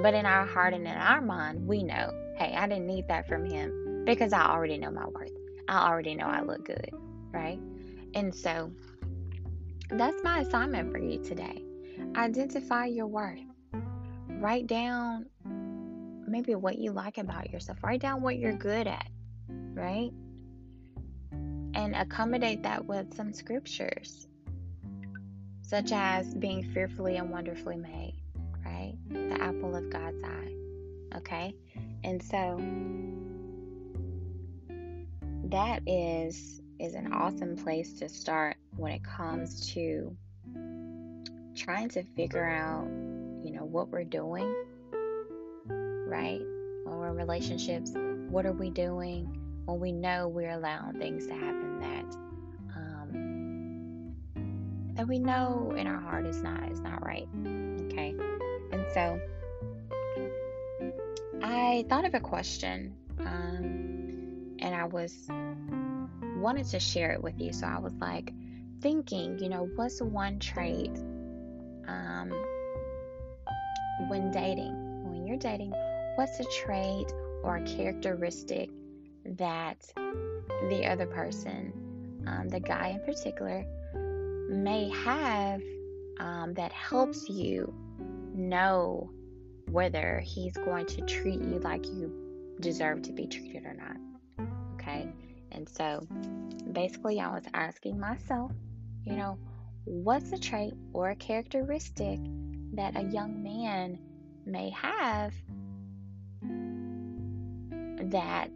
But 0.00 0.14
in 0.14 0.26
our 0.26 0.46
heart 0.46 0.74
and 0.74 0.86
in 0.86 0.94
our 0.94 1.20
mind, 1.20 1.66
we 1.66 1.82
know, 1.82 2.12
hey, 2.36 2.54
I 2.56 2.66
didn't 2.66 2.86
need 2.86 3.06
that 3.08 3.28
from 3.28 3.44
him 3.44 4.04
because 4.04 4.32
I 4.32 4.46
already 4.46 4.78
know 4.78 4.90
my 4.90 5.06
worth. 5.06 5.30
I 5.68 5.88
already 5.88 6.14
know 6.14 6.26
I 6.26 6.42
look 6.42 6.64
good, 6.64 6.90
right? 7.30 7.60
And 8.14 8.34
so 8.34 8.72
that's 9.90 10.22
my 10.22 10.40
assignment 10.40 10.90
for 10.90 10.98
you 10.98 11.22
today. 11.22 11.62
Identify 12.16 12.86
your 12.86 13.06
worth. 13.06 13.40
Write 14.28 14.66
down 14.66 15.26
maybe 16.26 16.54
what 16.54 16.78
you 16.78 16.92
like 16.92 17.18
about 17.18 17.50
yourself. 17.50 17.78
Write 17.82 18.00
down 18.00 18.22
what 18.22 18.38
you're 18.38 18.56
good 18.56 18.86
at, 18.86 19.06
right? 19.74 20.12
And 21.74 21.94
accommodate 21.94 22.62
that 22.62 22.84
with 22.84 23.14
some 23.14 23.32
scriptures, 23.32 24.26
such 25.62 25.92
as 25.92 26.34
being 26.34 26.62
fearfully 26.72 27.16
and 27.16 27.30
wonderfully 27.30 27.76
made, 27.76 28.16
right? 28.64 28.94
The 29.08 29.40
apple 29.40 29.74
of 29.74 29.90
God's 29.90 30.22
eye. 30.22 30.52
Okay? 31.16 31.54
And 32.04 32.22
so 32.22 32.60
that 35.50 35.82
is 35.86 36.60
is 36.78 36.94
an 36.94 37.12
awesome 37.12 37.56
place 37.56 37.92
to 37.92 38.08
start 38.08 38.56
when 38.76 38.92
it 38.92 39.04
comes 39.04 39.72
to 39.72 40.16
trying 41.54 41.88
to 41.88 42.02
figure 42.02 42.44
out, 42.44 42.86
you 43.44 43.52
know, 43.52 43.64
what 43.64 43.88
we're 43.88 44.02
doing, 44.02 44.52
right? 45.68 46.40
Or 46.86 47.12
relationships, 47.12 47.92
what 48.30 48.46
are 48.46 48.52
we 48.52 48.70
doing 48.70 49.41
when 49.64 49.80
we 49.80 49.92
know 49.92 50.28
we're 50.28 50.50
allowing 50.50 50.98
things 50.98 51.26
to 51.26 51.34
happen 51.34 51.78
that 51.80 52.14
um, 52.76 54.14
that 54.94 55.06
we 55.06 55.18
know 55.18 55.74
in 55.76 55.86
our 55.86 56.00
heart 56.00 56.26
is 56.26 56.42
not 56.42 56.70
is 56.70 56.80
not 56.80 57.04
right. 57.04 57.28
Okay, 57.86 58.14
and 58.72 58.84
so 58.92 59.20
I 61.42 61.84
thought 61.88 62.04
of 62.04 62.14
a 62.14 62.20
question, 62.20 62.94
um, 63.20 64.56
and 64.58 64.74
I 64.74 64.84
was 64.84 65.28
wanted 66.36 66.66
to 66.66 66.80
share 66.80 67.12
it 67.12 67.22
with 67.22 67.40
you. 67.40 67.52
So 67.52 67.66
I 67.66 67.78
was 67.78 67.94
like 68.00 68.32
thinking, 68.80 69.38
you 69.38 69.48
know, 69.48 69.68
what's 69.76 70.02
one 70.02 70.40
trait 70.40 70.90
um, 71.86 72.32
when 74.08 74.30
dating? 74.32 74.74
When 75.04 75.26
you're 75.26 75.36
dating, 75.36 75.72
what's 76.16 76.40
a 76.40 76.44
trait 76.64 77.12
or 77.44 77.56
a 77.56 77.62
characteristic 77.62 78.70
that 79.24 79.92
the 80.68 80.86
other 80.86 81.06
person, 81.06 81.72
um, 82.26 82.48
the 82.48 82.60
guy 82.60 82.88
in 82.88 83.00
particular, 83.00 83.64
may 84.48 84.90
have 84.90 85.62
um, 86.20 86.54
that 86.54 86.72
helps 86.72 87.28
you 87.28 87.72
know 88.34 89.10
whether 89.70 90.20
he's 90.20 90.56
going 90.56 90.86
to 90.86 91.00
treat 91.02 91.40
you 91.40 91.58
like 91.60 91.86
you 91.86 92.56
deserve 92.60 93.02
to 93.02 93.12
be 93.12 93.26
treated 93.26 93.64
or 93.64 93.74
not. 93.74 93.96
Okay. 94.74 95.08
And 95.52 95.68
so 95.68 96.06
basically, 96.72 97.20
I 97.20 97.32
was 97.32 97.44
asking 97.54 97.98
myself, 97.98 98.52
you 99.04 99.16
know, 99.16 99.38
what's 99.84 100.32
a 100.32 100.38
trait 100.38 100.74
or 100.92 101.10
a 101.10 101.16
characteristic 101.16 102.20
that 102.74 102.96
a 102.96 103.04
young 103.04 103.42
man 103.42 103.98
may 104.46 104.70
have 104.70 105.34
that 108.10 108.50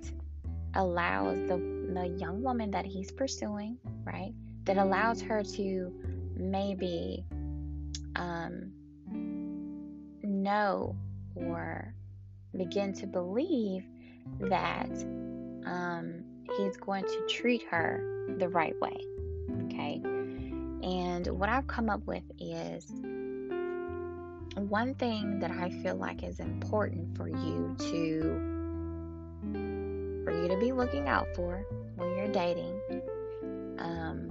allows 0.76 1.38
the, 1.48 1.56
the 1.92 2.14
young 2.18 2.42
woman 2.42 2.70
that 2.70 2.86
he's 2.86 3.10
pursuing, 3.10 3.78
right? 4.04 4.32
That 4.64 4.78
allows 4.78 5.20
her 5.22 5.42
to 5.42 5.92
maybe 6.36 7.24
um, 8.14 8.72
know 10.22 10.96
or 11.34 11.94
begin 12.56 12.92
to 12.94 13.06
believe 13.06 13.84
that 14.40 14.90
um, 15.66 16.24
he's 16.56 16.76
going 16.76 17.04
to 17.04 17.26
treat 17.28 17.62
her 17.70 18.34
the 18.38 18.48
right 18.48 18.74
way. 18.80 18.96
Okay. 19.64 20.00
And 20.82 21.26
what 21.28 21.48
I've 21.48 21.66
come 21.66 21.90
up 21.90 22.06
with 22.06 22.22
is 22.38 22.86
one 24.56 24.94
thing 24.94 25.38
that 25.40 25.50
I 25.50 25.70
feel 25.82 25.96
like 25.96 26.22
is 26.22 26.40
important 26.40 27.16
for 27.16 27.28
you 27.28 27.76
to 27.78 28.55
for 30.26 30.32
you 30.32 30.48
to 30.48 30.56
be 30.56 30.72
looking 30.72 31.08
out 31.08 31.28
for 31.36 31.64
when 31.94 32.16
you're 32.16 32.32
dating 32.32 32.80
um, 33.78 34.30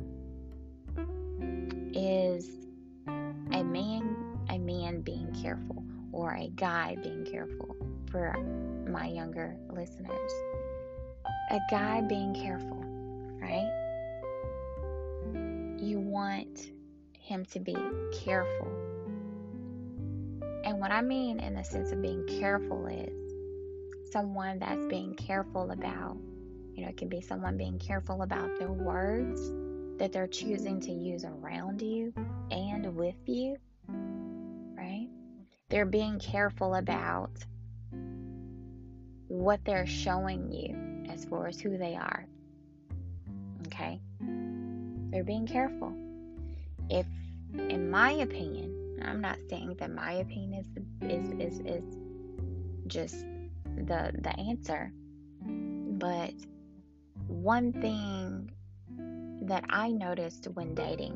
is 1.93 2.49
a 3.53 3.63
man 3.63 4.15
a 4.49 4.58
man 4.60 4.99
being 4.99 5.34
careful 5.41 5.81
or 6.12 6.34
a 6.34 6.49
guy 6.55 6.97
being 7.01 7.25
careful 7.25 7.75
for 8.12 8.36
my 8.88 9.08
younger 9.08 9.55
listeners 9.69 10.31
a 11.51 11.60
guy 11.69 12.01
being 12.01 12.34
careful, 12.34 12.84
right? 13.39 13.71
You 15.79 15.99
want 15.99 16.71
him 17.13 17.45
to 17.45 17.60
be 17.60 17.75
careful. 18.13 18.71
And 20.63 20.79
what 20.79 20.91
I 20.91 21.01
mean 21.01 21.39
in 21.39 21.53
the 21.53 21.63
sense 21.63 21.91
of 21.91 22.01
being 22.01 22.25
careful 22.39 22.88
is 22.88 23.24
someone 24.15 24.60
that's 24.60 24.86
being 24.86 25.13
careful 25.15 25.71
about, 25.71 26.15
you 26.73 26.84
know, 26.84 26.88
it 26.88 26.95
can 26.95 27.10
be 27.10 27.19
someone 27.19 27.58
being 27.58 27.78
careful 27.78 28.21
about 28.21 28.58
their 28.58 28.71
words 28.71 29.51
that 29.99 30.13
they're 30.13 30.25
choosing 30.25 30.80
to 30.80 30.89
use 30.89 31.25
around 31.25 31.82
you 31.82 32.13
and 32.49 32.95
with 32.95 33.17
you, 33.25 33.58
right? 34.78 35.10
They're 35.67 35.86
being 35.86 36.17
careful 36.17 36.75
about 36.75 37.32
what 39.28 39.60
they're 39.65 39.86
showing 39.86 40.49
you 40.49 41.12
as 41.12 41.25
far 41.25 41.47
as 41.47 41.60
who 41.60 41.78
they 41.78 41.95
are. 41.97 42.25
Okay? 43.67 43.99
They're 45.12 45.25
being 45.25 45.45
careful. 45.45 45.93
If, 46.89 47.06
in 47.54 47.91
my 47.91 48.12
opinion, 48.12 48.97
I'm 49.04 49.19
not 49.19 49.39
saying 49.49 49.75
that 49.80 49.91
my 49.91 50.13
opinion 50.13 50.63
is 51.01 51.10
is 51.12 51.30
is, 51.32 51.60
is 51.65 51.97
just 52.88 53.25
the 53.75 54.11
the 54.21 54.39
answer, 54.39 54.91
but 55.41 56.33
one 57.27 57.73
thing 57.73 58.51
that 59.43 59.63
I 59.69 59.91
noticed 59.91 60.45
when 60.53 60.73
dating 60.73 61.13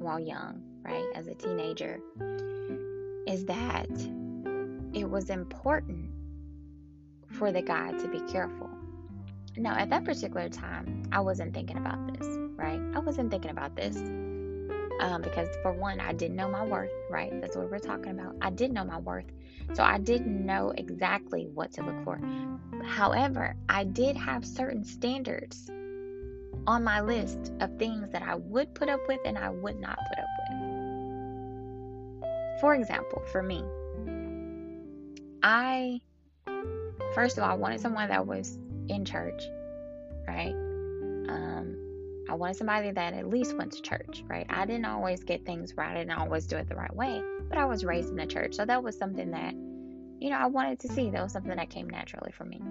while 0.00 0.20
young, 0.20 0.62
right, 0.82 1.06
as 1.14 1.26
a 1.26 1.34
teenager, 1.34 2.00
is 3.26 3.44
that 3.46 3.90
it 4.92 5.08
was 5.08 5.30
important 5.30 6.10
for 7.30 7.52
the 7.52 7.62
guy 7.62 7.92
to 7.92 8.08
be 8.08 8.20
careful. 8.32 8.70
Now, 9.56 9.76
at 9.76 9.90
that 9.90 10.04
particular 10.04 10.48
time, 10.48 11.08
I 11.12 11.20
wasn't 11.20 11.54
thinking 11.54 11.76
about 11.76 12.12
this, 12.12 12.26
right? 12.56 12.80
I 12.94 12.98
wasn't 12.98 13.30
thinking 13.30 13.50
about 13.50 13.76
this 13.76 13.96
um, 15.00 15.22
because, 15.22 15.48
for 15.62 15.72
one, 15.72 16.00
I 16.00 16.12
didn't 16.12 16.36
know 16.36 16.48
my 16.48 16.64
worth, 16.64 16.90
right? 17.10 17.32
That's 17.40 17.56
what 17.56 17.70
we're 17.70 17.78
talking 17.78 18.10
about. 18.10 18.36
I 18.40 18.50
didn't 18.50 18.74
know 18.74 18.84
my 18.84 18.98
worth. 18.98 19.26
So 19.74 19.82
I 19.82 19.98
didn't 19.98 20.44
know 20.44 20.72
exactly 20.76 21.48
what 21.54 21.72
to 21.72 21.82
look 21.82 22.04
for. 22.04 22.20
However, 22.84 23.54
I 23.68 23.84
did 23.84 24.16
have 24.16 24.44
certain 24.44 24.84
standards 24.84 25.70
on 26.66 26.84
my 26.84 27.00
list 27.00 27.52
of 27.60 27.76
things 27.78 28.10
that 28.10 28.22
I 28.22 28.34
would 28.36 28.74
put 28.74 28.88
up 28.88 29.00
with 29.08 29.20
and 29.24 29.38
I 29.38 29.50
would 29.50 29.80
not 29.80 29.98
put 30.08 30.18
up 30.18 30.26
with. 30.38 30.58
For 32.60 32.74
example, 32.74 33.22
for 33.32 33.42
me, 33.42 33.64
I, 35.42 36.00
first 37.14 37.38
of 37.38 37.44
all, 37.44 37.50
I 37.50 37.54
wanted 37.54 37.80
someone 37.80 38.08
that 38.08 38.26
was 38.26 38.58
in 38.88 39.04
church, 39.04 39.42
right? 40.28 40.54
Um, 41.28 41.76
I 42.32 42.34
wanted 42.34 42.56
somebody 42.56 42.90
that 42.90 43.12
at 43.12 43.28
least 43.28 43.54
went 43.58 43.72
to 43.72 43.82
church, 43.82 44.24
right? 44.26 44.46
I 44.48 44.64
didn't 44.64 44.86
always 44.86 45.22
get 45.22 45.44
things 45.44 45.76
right. 45.76 45.90
I 45.90 45.98
didn't 45.98 46.18
always 46.18 46.46
do 46.46 46.56
it 46.56 46.66
the 46.66 46.74
right 46.74 46.96
way, 46.96 47.22
but 47.50 47.58
I 47.58 47.66
was 47.66 47.84
raised 47.84 48.08
in 48.08 48.16
the 48.16 48.24
church. 48.24 48.54
So 48.54 48.64
that 48.64 48.82
was 48.82 48.96
something 48.96 49.32
that, 49.32 49.52
you 49.52 50.30
know, 50.30 50.38
I 50.38 50.46
wanted 50.46 50.80
to 50.80 50.88
see. 50.88 51.10
That 51.10 51.22
was 51.22 51.30
something 51.30 51.54
that 51.54 51.68
came 51.68 51.90
naturally 51.90 52.32
for 52.32 52.46
me. 52.46 52.62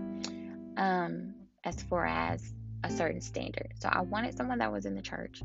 Um, 0.78 1.36
as 1.64 1.80
far 1.84 2.08
as 2.08 2.56
a 2.84 2.90
certain 2.90 3.22
standard. 3.22 3.72
So 3.80 3.88
I 3.88 4.02
wanted 4.02 4.36
someone 4.36 4.58
that 4.58 4.72
was 4.72 4.88
in 4.88 4.96
the 4.96 5.02
church. 5.04 5.44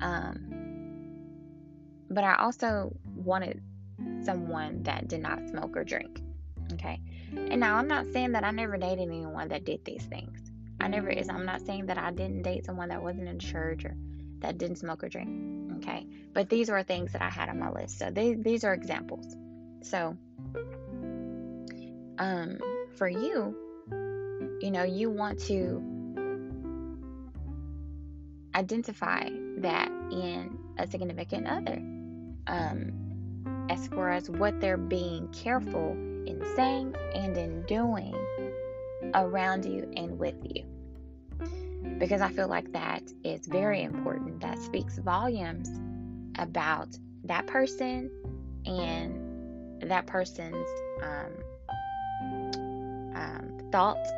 Um, 0.00 1.14
but 2.10 2.24
I 2.24 2.34
also 2.38 2.92
wanted 3.14 3.62
someone 4.24 4.82
that 4.82 5.06
did 5.06 5.20
not 5.20 5.48
smoke 5.48 5.76
or 5.76 5.84
drink. 5.84 6.20
Okay. 6.72 7.00
And 7.36 7.60
now 7.60 7.76
I'm 7.76 7.86
not 7.86 8.06
saying 8.12 8.32
that 8.32 8.42
I 8.42 8.50
never 8.50 8.76
dated 8.76 8.98
anyone 9.06 9.46
that 9.50 9.64
did 9.64 9.84
these 9.84 10.06
things. 10.06 10.47
I 10.80 10.88
never 10.88 11.08
is. 11.08 11.28
I'm 11.28 11.44
not 11.44 11.64
saying 11.66 11.86
that 11.86 11.98
I 11.98 12.10
didn't 12.10 12.42
date 12.42 12.64
someone 12.64 12.88
that 12.90 13.02
wasn't 13.02 13.28
in 13.28 13.38
church 13.38 13.84
or 13.84 13.96
that 14.40 14.58
didn't 14.58 14.76
smoke 14.76 15.02
or 15.02 15.08
drink. 15.08 15.28
Okay. 15.78 16.06
But 16.32 16.48
these 16.48 16.70
were 16.70 16.82
things 16.82 17.12
that 17.12 17.22
I 17.22 17.30
had 17.30 17.48
on 17.48 17.58
my 17.58 17.70
list. 17.70 17.98
So 17.98 18.10
these 18.10 18.38
these 18.40 18.64
are 18.64 18.72
examples. 18.72 19.36
So 19.82 20.16
um 22.18 22.58
for 22.96 23.08
you, 23.08 23.56
you 24.60 24.70
know, 24.70 24.84
you 24.84 25.10
want 25.10 25.38
to 25.40 25.82
identify 28.54 29.28
that 29.58 29.88
in 30.10 30.58
a 30.78 30.86
significant 30.86 31.46
other. 31.46 31.80
Um, 32.46 32.92
as 33.70 33.86
far 33.88 34.10
as 34.10 34.30
what 34.30 34.60
they're 34.60 34.76
being 34.76 35.28
careful 35.28 35.92
in 36.26 36.42
saying 36.56 36.94
and 37.14 37.36
in 37.36 37.62
doing 37.62 38.14
around 39.14 39.64
you 39.64 39.90
and 39.96 40.18
with 40.18 40.36
you. 40.44 40.64
Because 41.98 42.20
I 42.20 42.30
feel 42.30 42.48
like 42.48 42.72
that 42.72 43.02
is 43.24 43.46
very 43.46 43.82
important. 43.82 44.40
That 44.40 44.58
speaks 44.58 44.98
volumes 44.98 45.70
about 46.38 46.88
that 47.24 47.46
person 47.46 48.10
and 48.66 49.80
that 49.82 50.06
person's 50.06 50.68
um, 51.02 51.32
um, 53.14 53.58
thoughts 53.70 54.10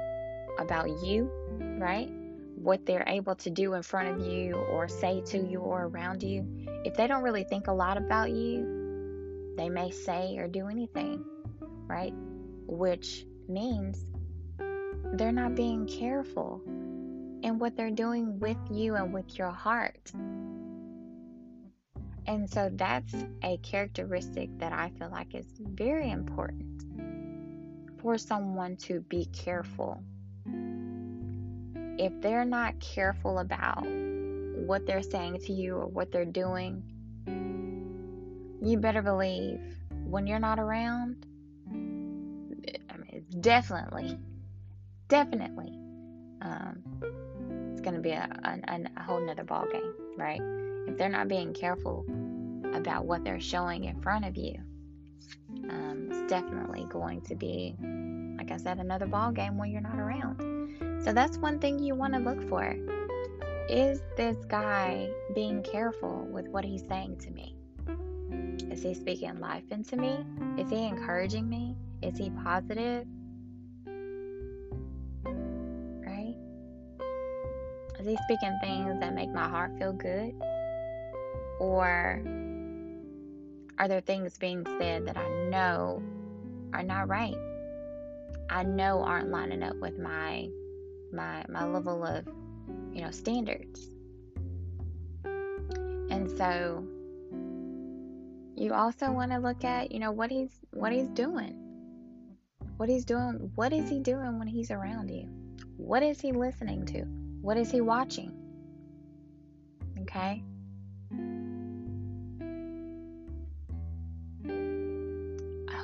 about 0.59 0.89
you, 1.05 1.31
right? 1.79 2.11
What 2.57 2.85
they're 2.85 3.05
able 3.07 3.37
to 3.37 3.51
do 3.51 3.75
in 3.75 3.83
front 3.83 4.09
of 4.09 4.27
you 4.27 4.55
or 4.55 4.89
say 4.89 5.23
to 5.27 5.39
you 5.39 5.61
or 5.61 5.85
around 5.85 6.23
you. 6.23 6.47
If 6.85 6.95
they 6.95 7.07
don't 7.07 7.23
really 7.23 7.45
think 7.45 7.69
a 7.69 7.73
lot 7.73 7.97
about 7.97 8.31
you, 8.31 9.55
they 9.57 9.69
may 9.69 9.91
say 9.91 10.37
or 10.39 10.49
do 10.49 10.69
anything, 10.69 11.25
right? 11.87 12.13
Which 12.67 13.25
means 13.49 14.05
they're 15.15 15.33
not 15.33 15.55
being 15.55 15.87
careful 15.87 16.63
in 17.43 17.59
what 17.59 17.77
they're 17.77 17.91
doing 17.91 18.39
with 18.39 18.59
you 18.71 18.95
and 18.95 19.13
with 19.13 19.39
your 19.39 19.51
heart. 19.51 20.13
And 22.27 22.49
so 22.49 22.71
that's 22.75 23.15
a 23.43 23.57
characteristic 23.59 24.57
that 24.59 24.73
I 24.73 24.91
feel 24.99 25.11
like 25.11 25.35
is 25.35 25.47
very 25.59 26.11
important 26.11 26.85
for 28.01 28.19
someone 28.19 28.77
to 28.77 29.01
be 29.01 29.27
careful. 29.27 30.03
If 31.99 32.21
they're 32.21 32.45
not 32.45 32.79
careful 32.81 33.41
about 33.41 33.85
what 33.85 34.87
they're 34.87 35.03
saying 35.03 35.41
to 35.41 35.53
you 35.53 35.77
or 35.77 35.87
what 35.87 36.13
they're 36.13 36.25
doing, 36.25 36.83
you 38.63 38.79
better 38.79 39.03
believe 39.03 39.61
when 40.05 40.27
you're 40.27 40.39
not 40.39 40.59
around, 40.59 41.27
I 41.69 41.73
mean, 41.73 43.07
it's 43.09 43.35
definitely 43.35 44.19
definitely 45.11 45.79
um, 46.41 46.83
it's 47.73 47.81
going 47.83 47.95
to 47.95 48.01
be 48.01 48.13
a, 48.13 48.29
a, 48.45 48.81
a 48.97 49.03
whole 49.03 49.21
nother 49.21 49.45
ball 49.45 49.67
game, 49.71 49.93
right? 50.17 50.41
If 50.87 50.97
they're 50.97 51.09
not 51.09 51.29
being 51.29 51.53
careful 51.53 52.05
about 52.75 53.05
what 53.05 53.25
they're 53.25 53.41
showing 53.41 53.85
in 53.85 54.01
front 54.01 54.25
of 54.25 54.37
you, 54.37 54.55
um, 55.69 56.09
it's 56.11 56.31
definitely 56.31 56.87
going 56.89 57.21
to 57.23 57.35
be, 57.35 57.75
like 58.39 58.51
I 58.51 58.57
said, 58.57 58.79
another 58.79 59.07
ball 59.07 59.33
game 59.33 59.59
when 59.59 59.71
you're 59.71 59.81
not 59.81 59.99
around. 59.99 61.05
So 61.05 61.13
that's 61.13 61.39
one 61.39 61.59
thing 61.59 61.79
you 61.79 61.95
want 61.95 62.15
to 62.15 62.21
look 62.21 62.49
for. 62.49 62.77
Is 63.69 64.03
this 64.17 64.37
guy 64.47 65.09
being 65.35 65.63
careful 65.63 66.27
with 66.31 66.49
what 66.49 66.65
he's 66.65 66.87
saying 66.87 67.19
to 67.19 67.31
me? 67.31 67.57
Is 68.71 68.83
he 68.83 68.95
speaking 68.95 69.41
life 69.41 69.65
into 69.71 69.97
me? 69.97 70.25
Is 70.59 70.71
he 70.71 70.87
encouraging 70.87 71.49
me? 71.49 71.77
Is 72.03 72.17
he 72.17 72.31
positive? 72.31 73.07
Is 78.01 78.07
he 78.07 78.17
speaking 78.25 78.59
things 78.63 78.99
that 79.01 79.15
make 79.15 79.29
my 79.31 79.47
heart 79.47 79.77
feel 79.79 79.93
good? 79.93 80.35
Or 81.59 82.23
are 83.79 83.89
there 83.89 84.01
things 84.01 84.39
being 84.39 84.65
said 84.79 85.07
that 85.07 85.19
I 85.19 85.29
know 85.51 86.03
are 86.73 86.83
not 86.83 87.09
right? 87.09 87.37
I 88.49 88.63
know 88.63 89.03
aren't 89.03 89.31
lining 89.31 89.63
up 89.63 89.77
with 89.77 89.99
my 89.99 90.49
my 91.13 91.45
my 91.51 91.67
level 91.67 92.03
of, 92.03 92.27
you 92.95 93.03
know, 93.03 93.11
standards. 93.11 93.91
And 95.25 96.31
so 96.39 96.83
you 98.57 98.73
also 98.73 99.13
want 99.13 99.31
to 99.33 99.39
look 99.39 99.63
at, 99.63 99.93
you 99.93 99.99
know, 99.99 100.11
what 100.11 100.31
he's 100.31 100.59
what 100.71 100.91
he's 100.91 101.09
doing. 101.09 101.55
What 102.79 102.89
he's 102.89 103.05
doing, 103.05 103.51
what 103.57 103.75
is 103.75 103.91
he 103.91 104.01
doing 104.01 104.39
when 104.39 104.49
he's 104.49 104.71
around 104.71 105.11
you? 105.11 105.29
What 105.77 106.03
is 106.03 106.19
he 106.19 106.33
listening 106.33 106.87
to? 106.87 107.20
What 107.43 107.57
is 107.57 107.71
he 107.71 107.81
watching? 107.81 108.33
Okay? 110.03 110.43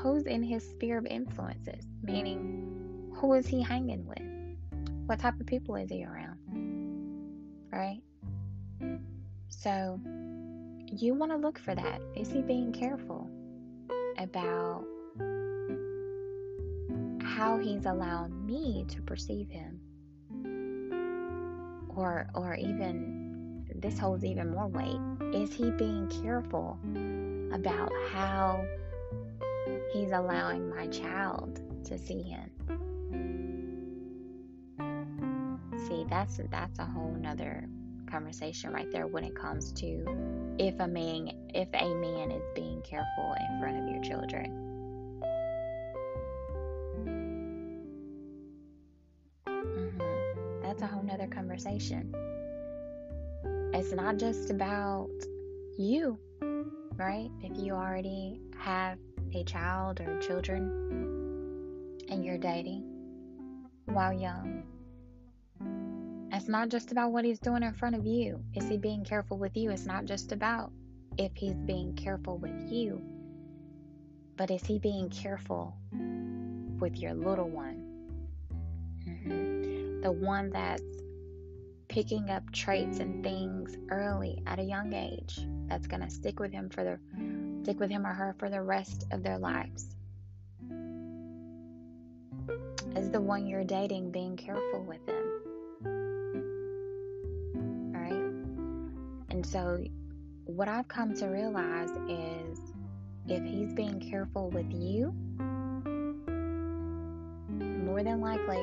Who's 0.03 0.27
in 0.27 0.42
his 0.42 0.62
sphere 0.69 0.99
of 0.99 1.07
influences? 1.07 1.87
Meaning, 2.03 3.11
who 3.14 3.33
is 3.33 3.47
he 3.47 3.62
hanging 3.62 4.07
with? 4.07 4.23
What 5.07 5.19
type 5.19 5.40
of 5.40 5.47
people 5.47 5.77
is 5.77 5.90
he 5.90 6.05
around? 6.05 6.38
Right? 7.73 8.03
So, 9.49 9.99
you 10.92 11.14
want 11.14 11.33
to 11.33 11.38
look 11.38 11.59
for 11.59 11.75
that. 11.75 12.01
Is 12.14 12.31
he 12.31 12.42
being 12.42 12.73
careful 12.73 13.31
about 14.19 14.85
how 17.23 17.59
he's 17.59 17.87
allowed 17.87 18.33
me 18.45 18.85
to 18.88 19.03
perceive 19.03 19.49
him? 19.49 19.76
Or 21.97 22.29
or 22.35 22.55
even 22.55 23.65
this 23.75 23.99
holds 23.99 24.25
even 24.25 24.51
more 24.51 24.69
weight 24.69 25.01
is 25.35 25.53
he 25.53 25.71
being 25.73 26.09
careful 26.23 26.79
about 27.53 27.91
how 28.13 28.65
he's 29.93 30.13
allowing 30.13 30.69
my 30.71 30.87
child 30.89 31.61
to 31.85 31.99
see 31.99 32.23
him? 32.23 32.51
See 35.89 36.07
that's 36.09 36.41
that's 36.51 36.79
a 36.79 36.85
whole 36.85 37.17
nother 37.19 37.69
conversation 38.11 38.73
right 38.73 38.91
there 38.93 39.07
when 39.07 39.25
it 39.25 39.35
comes 39.35 39.73
to 39.73 40.05
if 40.59 40.79
a 40.79 40.87
man 40.87 41.31
if 41.55 41.69
a 41.75 41.95
man 41.95 42.31
is 42.31 42.43
being 42.55 42.81
careful 42.83 43.35
in 43.39 43.61
front 43.61 43.77
of 43.77 43.89
your 43.89 44.03
children 44.03 44.65
conversation. 51.77 52.15
It's 53.73 53.93
not 53.93 54.17
just 54.17 54.51
about 54.51 55.11
you, 55.79 56.19
right? 56.97 57.31
If 57.43 57.59
you 57.59 57.75
already 57.75 58.41
have 58.59 58.99
a 59.35 59.45
child 59.45 60.01
or 60.01 60.19
children 60.21 60.71
and 62.09 62.25
you're 62.25 62.39
dating 62.39 62.85
while 63.87 64.12
young, 64.12 64.62
it's 66.33 66.49
not 66.49 66.69
just 66.69 66.93
about 66.93 67.12
what 67.12 67.25
he's 67.25 67.39
doing 67.39 67.62
in 67.62 67.73
front 67.73 67.97
of 67.97 68.07
you. 68.07 68.41
Is 68.55 68.69
he 68.69 68.77
being 68.77 69.05
careful 69.05 69.39
with 69.39 69.57
you? 69.57 69.71
It's 69.71 69.87
not 69.87 70.05
just 70.05 70.33
about 70.33 70.73
if 71.19 71.33
he's 71.35 71.55
being 71.55 71.95
careful 71.95 72.39
with 72.39 72.71
you, 72.71 73.03
but 74.37 74.51
is 74.51 74.65
he 74.65 74.79
being 74.79 75.09
careful 75.11 75.75
with 76.79 76.97
your 76.97 77.15
little 77.15 77.49
one? 77.49 77.83
Mm-hmm. 79.09 80.03
The 80.03 80.12
one 80.12 80.51
that's 80.51 80.83
picking 81.97 82.29
up 82.29 82.43
traits 82.53 82.99
and 82.99 83.25
things 83.25 83.79
early 83.89 84.43
at 84.47 84.59
a 84.59 84.63
young 84.63 84.93
age 84.93 85.39
that's 85.67 85.87
going 85.87 86.03
to 86.03 86.11
stick 86.11 86.39
with 86.39 86.53
him 86.53 86.69
for 86.69 86.85
the 86.85 86.99
stick 87.63 87.81
with 87.81 87.89
him 87.89 88.07
or 88.07 88.13
her 88.13 88.37
for 88.39 88.51
the 88.51 88.61
rest 88.61 89.07
of 89.13 89.23
their 89.23 89.39
lives. 89.39 89.97
Is 92.95 93.11
the 93.11 93.19
one 93.19 93.47
you're 93.47 93.65
dating 93.65 94.11
being 94.11 94.37
careful 94.37 94.85
with 94.87 95.07
them. 95.07 95.41
Right 97.95 98.35
and 99.31 99.47
so 99.47 99.83
what 100.45 100.69
i've 100.69 100.89
come 100.89 101.15
to 101.15 101.29
realize 101.29 101.93
is 102.11 102.59
if 103.27 103.43
he's 103.43 103.73
being 103.73 104.01
careful 104.01 104.51
with 104.51 104.71
you 104.71 105.15
more 107.87 108.03
than 108.03 108.21
likely 108.21 108.63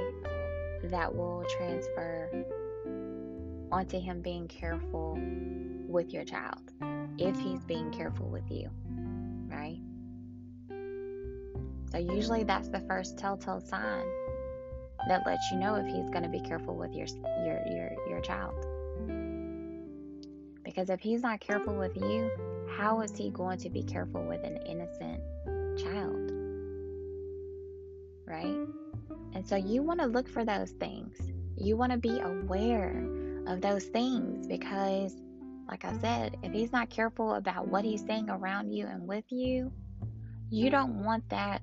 that 0.84 1.16
will 1.16 1.44
transfer 1.58 2.30
onto 3.74 4.00
him 4.00 4.22
being 4.22 4.48
careful 4.48 5.18
with 5.88 6.14
your 6.14 6.24
child 6.24 6.62
if 7.18 7.36
he's 7.40 7.64
being 7.66 7.90
careful 7.90 8.28
with 8.28 8.50
you, 8.52 8.70
right? 9.48 9.80
So, 11.92 11.98
usually 11.98 12.44
that's 12.44 12.70
the 12.70 12.82
first 12.82 13.18
telltale 13.18 13.62
sign 13.62 14.06
that 15.08 15.26
lets 15.26 15.52
you 15.52 15.58
know 15.58 15.74
if 15.76 15.88
he's 15.88 16.10
going 16.12 16.22
to 16.22 16.30
be 16.30 16.40
careful 16.40 16.76
with 16.76 16.94
your, 16.94 17.08
your, 17.46 17.62
your, 17.68 17.92
your 18.08 18.22
child. 18.22 18.54
Because 20.64 20.92
if 20.92 21.00
he's 21.00 21.24
not 21.24 21.40
careful 21.40 21.76
with 21.76 21.98
you, 21.98 22.30
how 22.78 23.02
is 23.02 23.16
he 23.18 23.32
going 23.32 23.58
to 23.58 23.70
be 23.70 23.84
careful 23.84 24.24
with 24.24 24.44
an 24.44 24.58
innocent 24.68 25.20
child? 25.80 26.32
Right? 28.28 28.68
And 29.34 29.46
so 29.46 29.56
you 29.56 29.82
want 29.82 30.00
to 30.00 30.06
look 30.06 30.30
for 30.30 30.46
those 30.46 30.72
things. 30.72 31.18
You 31.58 31.76
want 31.76 31.92
to 31.92 31.98
be 31.98 32.20
aware 32.20 33.04
of 33.48 33.62
those 33.62 33.86
things 33.86 34.48
because, 34.48 35.16
like 35.68 35.86
I 35.86 35.98
said, 36.00 36.38
if 36.44 36.52
he's 36.52 36.72
not 36.72 36.90
careful 36.90 37.36
about 37.36 37.68
what 37.68 37.84
he's 37.84 38.06
saying 38.06 38.30
around 38.30 38.72
you 38.72 38.88
and 38.88 39.08
with 39.08 39.26
you, 39.30 39.72
you 40.50 40.70
don't 40.70 41.04
want 41.04 41.28
that. 41.30 41.62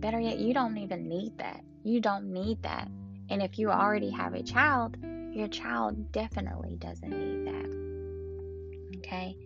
Better 0.00 0.18
yet, 0.18 0.38
you 0.38 0.52
don't 0.52 0.76
even 0.78 1.08
need 1.08 1.38
that. 1.38 1.62
You 1.84 2.00
don't 2.00 2.32
need 2.32 2.62
that. 2.64 2.88
And 3.30 3.40
if 3.40 3.58
you 3.58 3.70
already 3.70 4.10
have 4.10 4.34
a 4.34 4.42
child, 4.42 4.96
your 5.32 5.46
child 5.46 6.10
definitely 6.10 6.76
doesn't 6.76 7.08
need 7.08 7.46
that. 7.46 8.98
Okay? 8.98 9.36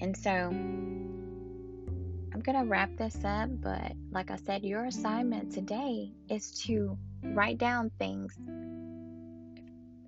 And 0.00 0.16
so 0.16 0.30
I'm 0.30 2.40
going 2.42 2.58
to 2.58 2.70
wrap 2.70 2.96
this 2.96 3.18
up, 3.24 3.50
but 3.60 3.92
like 4.12 4.30
I 4.30 4.36
said, 4.36 4.62
your 4.62 4.84
assignment 4.84 5.52
today 5.52 6.12
is 6.28 6.52
to 6.66 6.96
write 7.24 7.58
down 7.58 7.90
things. 7.98 8.38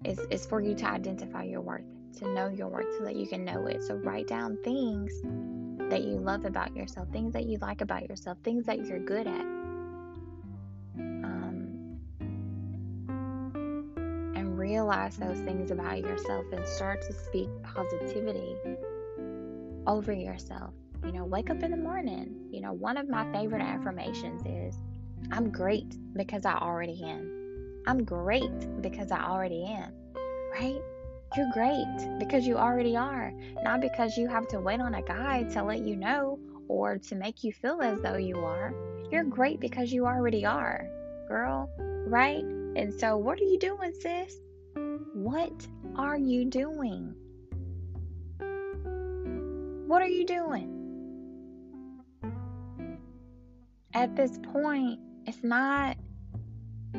Is 0.05 0.19
is 0.31 0.47
for 0.47 0.61
you 0.61 0.75
to 0.77 0.87
identify 0.87 1.45
your 1.45 1.61
worth, 1.61 1.85
to 2.19 2.29
know 2.29 2.49
your 2.49 2.69
worth 2.69 2.87
so 2.99 3.05
that 3.05 3.17
you 3.17 3.27
can 3.27 3.45
know 3.45 3.67
it. 3.67 3.83
So 3.83 3.97
write 3.97 4.27
down 4.27 4.57
things 4.65 5.13
that 5.91 6.03
you 6.05 6.19
love 6.19 6.45
about 6.45 6.75
yourself, 6.75 7.09
things 7.11 7.33
that 7.35 7.45
you 7.45 7.59
like 7.61 7.81
about 7.81 8.09
yourself, 8.09 8.39
things 8.43 8.65
that 8.67 8.87
you're 8.87 8.99
good 8.99 9.27
at. 9.27 9.41
Um, 11.01 11.99
and 14.35 14.59
realize 14.59 15.17
those 15.17 15.39
things 15.41 15.71
about 15.71 15.99
yourself 15.99 16.47
and 16.53 16.67
start 16.67 17.03
to 17.03 17.13
speak 17.13 17.49
positivity 17.63 18.57
over 19.87 20.13
yourself 20.13 20.73
you 21.05 21.13
know, 21.13 21.25
wake 21.25 21.51
up 21.51 21.63
in 21.63 21.71
the 21.71 21.77
morning. 21.77 22.35
You 22.51 22.61
know, 22.61 22.73
one 22.73 22.97
of 22.97 23.09
my 23.09 23.31
favorite 23.33 23.63
affirmations 23.63 24.43
is 24.45 24.77
I'm 25.31 25.51
great 25.51 25.97
because 26.15 26.45
I 26.45 26.55
already 26.55 27.03
am. 27.05 27.40
I'm 27.87 28.05
great 28.05 28.83
because 28.83 29.11
I 29.11 29.25
already 29.25 29.65
am. 29.65 29.93
Right? 30.53 30.81
You're 31.37 31.51
great 31.53 31.87
because 32.19 32.47
you 32.47 32.57
already 32.57 32.97
are. 32.97 33.33
Not 33.63 33.81
because 33.81 34.17
you 34.17 34.29
have 34.29 34.49
to 34.49 34.61
wait 34.61 34.81
on 34.81 34.95
a 34.95 35.03
guy 35.03 35.45
to 35.53 35.63
let 35.63 35.81
you 35.81 35.97
know 35.97 36.39
or 36.69 36.99
to 36.99 37.15
make 37.15 37.45
you 37.45 37.53
feel 37.53 37.81
as 37.83 38.01
though 38.01 38.17
you 38.17 38.37
are. 38.39 38.75
You're 39.11 39.25
great 39.25 39.61
because 39.61 39.93
you 39.93 40.07
already 40.07 40.45
are, 40.45 40.87
girl. 41.29 41.71
Right? 42.07 42.45
And 42.77 42.93
so, 42.93 43.17
what 43.17 43.41
are 43.41 43.45
you 43.45 43.59
doing, 43.59 43.93
sis? 44.01 44.37
What 45.15 45.67
are 45.97 46.19
you 46.19 46.45
doing? 46.45 47.15
What 49.87 50.03
are 50.03 50.09
you 50.09 50.25
doing? 50.25 50.81
at 53.95 54.17
this 54.17 54.39
point, 54.53 54.99
it's 55.27 55.43
not 55.43 55.97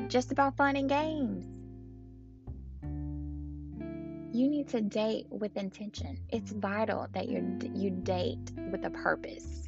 just 0.08 0.32
about 0.32 0.58
fun 0.58 0.76
and 0.76 0.90
games. 0.90 1.46
You 4.34 4.48
need 4.48 4.70
to 4.70 4.82
date 4.82 5.28
with 5.30 5.58
intention. 5.58 6.18
It's 6.30 6.52
vital 6.52 7.08
that 7.14 7.28
you 7.28 7.60
you 7.74 7.90
date 7.90 8.52
with 8.72 8.86
a 8.86 8.90
purpose. 8.90 9.68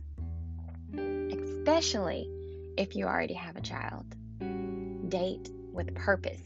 Especially 0.93 2.29
if 2.77 2.95
you 2.95 3.05
already 3.05 3.33
have 3.33 3.57
a 3.57 3.61
child. 3.61 4.05
Date 5.09 5.49
with 5.73 5.93
purpose. 5.95 6.41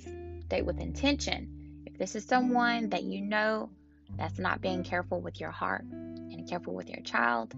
Date 0.47 0.65
with 0.65 0.79
intention. 0.79 1.83
If 1.85 1.97
this 1.97 2.15
is 2.15 2.25
someone 2.25 2.89
that 2.89 3.03
you 3.03 3.21
know 3.21 3.69
that's 4.17 4.39
not 4.39 4.61
being 4.61 4.83
careful 4.83 5.21
with 5.21 5.39
your 5.39 5.51
heart 5.51 5.83
and 5.83 6.49
careful 6.49 6.73
with 6.73 6.89
your 6.89 7.01
child, 7.01 7.53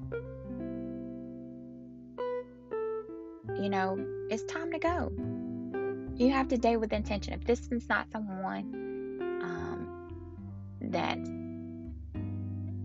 you 3.62 3.70
know, 3.70 3.98
it's 4.30 4.44
time 4.44 4.72
to 4.72 4.80
go. 4.80 5.39
You 6.20 6.32
have 6.32 6.50
to 6.50 6.58
date 6.58 6.76
with 6.76 6.92
intention. 6.92 7.32
If 7.34 7.46
this 7.46 7.70
is 7.72 7.88
not 7.88 8.12
someone 8.12 9.40
um, 9.42 10.12
that 10.82 11.18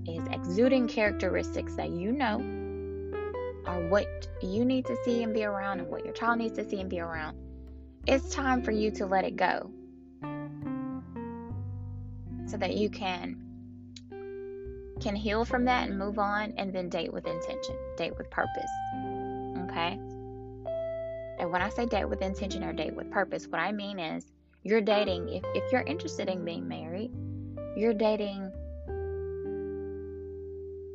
is 0.07 0.23
exuding 0.31 0.87
characteristics 0.87 1.75
that 1.75 1.91
you 1.91 2.13
know 2.13 2.37
are 3.67 3.89
what 3.89 4.29
you 4.41 4.65
need 4.65 4.87
to 4.87 4.97
see 5.05 5.25
and 5.25 5.35
be 5.35 5.43
around 5.43 5.81
and 5.81 5.89
what 5.89 6.05
your 6.05 6.15
child 6.15 6.39
needs 6.39 6.57
to 6.59 6.69
see 6.69 6.81
and 6.81 6.89
be 6.89 7.01
around, 7.01 7.37
it's 8.07 8.33
time 8.33 8.63
for 8.63 8.71
you 8.71 8.93
to 8.93 9.05
let 9.05 9.25
it 9.25 9.35
go 9.35 9.69
so 12.47 12.57
that 12.57 12.77
you 12.77 12.89
can 12.89 13.41
can 15.01 15.17
heal 15.17 15.45
from 15.45 15.65
that 15.65 15.89
and 15.89 15.99
move 15.99 16.21
on 16.21 16.55
and 16.57 16.73
then 16.73 16.89
date 16.89 17.13
with 17.13 17.27
intention, 17.27 17.77
date 17.97 18.17
with 18.17 18.31
purpose. 18.31 18.71
Okay? 19.69 19.99
When 21.55 21.63
I 21.63 21.69
say 21.69 21.87
date 21.87 22.09
with 22.09 22.21
intention 22.21 22.65
or 22.65 22.73
date 22.73 22.97
with 22.97 23.13
purpose, 23.13 23.47
what 23.47 23.61
I 23.61 23.71
mean 23.71 24.01
is 24.01 24.27
you're 24.65 24.81
dating, 24.81 25.29
if, 25.29 25.45
if 25.55 25.71
you're 25.71 25.83
interested 25.83 26.29
in 26.29 26.45
being 26.45 26.67
married, 26.67 27.13
you're 27.77 27.95
dating 27.95 28.51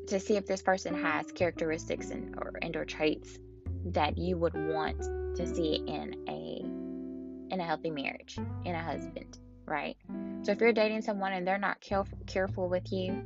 to 0.08 0.20
see 0.20 0.36
if 0.36 0.46
this 0.46 0.62
person 0.62 1.02
has 1.02 1.32
characteristics 1.32 2.10
and 2.10 2.36
or, 2.38 2.60
and 2.62 2.76
or 2.76 2.84
traits 2.84 3.40
that 3.86 4.18
you 4.18 4.38
would 4.38 4.54
want 4.54 5.00
to 5.38 5.48
see 5.48 5.76
in 5.76 6.14
a 6.28 7.54
in 7.54 7.62
a 7.62 7.64
healthy 7.64 7.90
marriage, 7.90 8.38
in 8.66 8.76
a 8.76 8.84
husband, 8.84 9.40
right? 9.66 9.96
So 10.42 10.52
if 10.52 10.60
you're 10.60 10.74
dating 10.74 11.04
someone 11.04 11.32
and 11.32 11.48
they're 11.48 11.58
not 11.58 11.80
careful 11.80 12.18
careful 12.28 12.68
with 12.68 12.92
you 12.92 13.24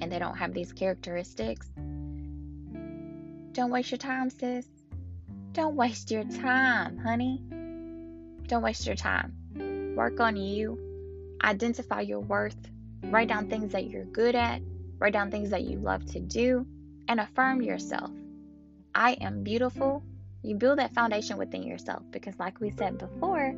and 0.00 0.10
they 0.10 0.18
don't 0.18 0.38
have 0.38 0.54
these 0.54 0.72
characteristics, 0.72 1.70
don't 3.52 3.70
waste 3.70 3.90
your 3.90 3.98
time, 3.98 4.30
sis. 4.30 4.79
Don't 5.52 5.74
waste 5.74 6.12
your 6.12 6.22
time, 6.22 6.96
honey. 6.98 7.42
Don't 8.46 8.62
waste 8.62 8.86
your 8.86 8.94
time. 8.94 9.34
Work 9.96 10.20
on 10.20 10.36
you. 10.36 10.78
Identify 11.42 12.02
your 12.02 12.20
worth. 12.20 12.56
Write 13.02 13.28
down 13.28 13.48
things 13.48 13.72
that 13.72 13.86
you're 13.86 14.04
good 14.04 14.36
at. 14.36 14.62
Write 15.00 15.12
down 15.12 15.32
things 15.32 15.50
that 15.50 15.64
you 15.64 15.78
love 15.78 16.04
to 16.12 16.20
do. 16.20 16.66
And 17.08 17.18
affirm 17.18 17.62
yourself. 17.62 18.10
I 18.94 19.12
am 19.14 19.42
beautiful. 19.42 20.04
You 20.42 20.54
build 20.54 20.78
that 20.78 20.94
foundation 20.94 21.36
within 21.36 21.64
yourself 21.64 22.02
because, 22.12 22.38
like 22.38 22.60
we 22.60 22.70
said 22.70 22.98
before, 22.98 23.52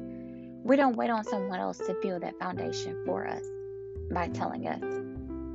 we 0.65 0.77
don't 0.77 0.97
wait 0.97 1.11
on 1.11 1.25
someone 1.25 1.61
else 1.61 1.77
to 1.79 1.95
build 2.01 2.23
that 2.23 2.39
foundation 2.39 3.03
for 3.05 3.27
us 3.27 3.45
by 4.11 4.29
telling 4.29 4.67
us 4.67 4.81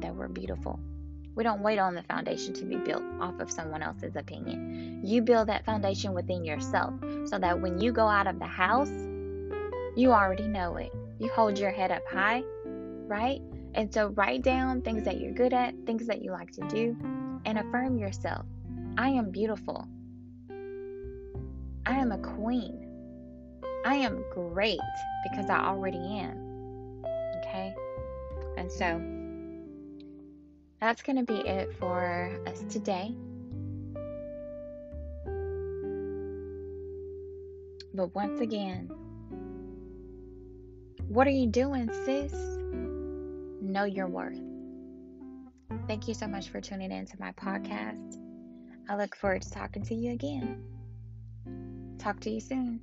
that 0.01 0.15
we're 0.15 0.27
beautiful. 0.27 0.79
We 1.37 1.43
don't 1.43 1.61
wait 1.61 1.77
on 1.77 1.93
the 1.93 2.01
foundation 2.01 2.51
to 2.55 2.65
be 2.65 2.77
built 2.77 3.03
off 3.21 3.39
of 3.39 3.51
someone 3.51 3.83
else's 3.83 4.15
opinion. 4.15 5.01
You 5.03 5.21
build 5.21 5.47
that 5.49 5.63
foundation 5.65 6.13
within 6.13 6.43
yourself 6.43 6.95
so 7.25 7.37
that 7.37 7.61
when 7.61 7.79
you 7.79 7.91
go 7.91 8.07
out 8.07 8.25
of 8.25 8.39
the 8.39 8.47
house, 8.47 8.89
you 9.95 10.11
already 10.11 10.47
know 10.47 10.77
it. 10.77 10.91
You 11.19 11.29
hold 11.29 11.59
your 11.59 11.69
head 11.69 11.91
up 11.91 12.01
high, 12.11 12.41
right? 12.65 13.39
And 13.75 13.93
so 13.93 14.07
write 14.07 14.41
down 14.41 14.81
things 14.81 15.03
that 15.03 15.21
you're 15.21 15.31
good 15.31 15.53
at, 15.53 15.75
things 15.85 16.07
that 16.07 16.23
you 16.23 16.31
like 16.31 16.51
to 16.53 16.67
do, 16.69 16.97
and 17.45 17.59
affirm 17.59 17.99
yourself. 17.99 18.47
I 18.97 19.09
am 19.09 19.29
beautiful. 19.29 19.87
I 21.85 21.99
am 21.99 22.11
a 22.11 22.17
queen. 22.17 22.83
I 23.85 23.93
am 23.93 24.25
great 24.33 24.79
because 25.29 25.51
I 25.51 25.59
already 25.59 25.99
am. 25.99 27.03
Okay? 27.37 27.75
And 28.57 28.71
so 28.71 28.99
that's 30.79 31.01
going 31.01 31.17
to 31.17 31.23
be 31.23 31.39
it 31.39 31.73
for 31.79 32.39
us 32.47 32.63
today. 32.69 33.15
But 37.93 38.13
once 38.13 38.41
again, 38.41 38.91
what 41.07 41.25
are 41.25 41.31
you 41.31 41.47
doing, 41.47 41.89
sis? 42.05 42.33
Know 43.61 43.85
your 43.85 44.07
worth. 44.07 44.39
Thank 45.87 46.07
you 46.07 46.13
so 46.13 46.27
much 46.27 46.49
for 46.49 46.61
tuning 46.61 46.91
in 46.91 47.05
to 47.05 47.19
my 47.19 47.31
podcast. 47.31 48.17
I 48.89 48.95
look 48.95 49.15
forward 49.15 49.41
to 49.41 49.51
talking 49.51 49.83
to 49.83 49.95
you 49.95 50.11
again. 50.11 50.63
Talk 51.97 52.19
to 52.21 52.29
you 52.29 52.39
soon. 52.39 52.81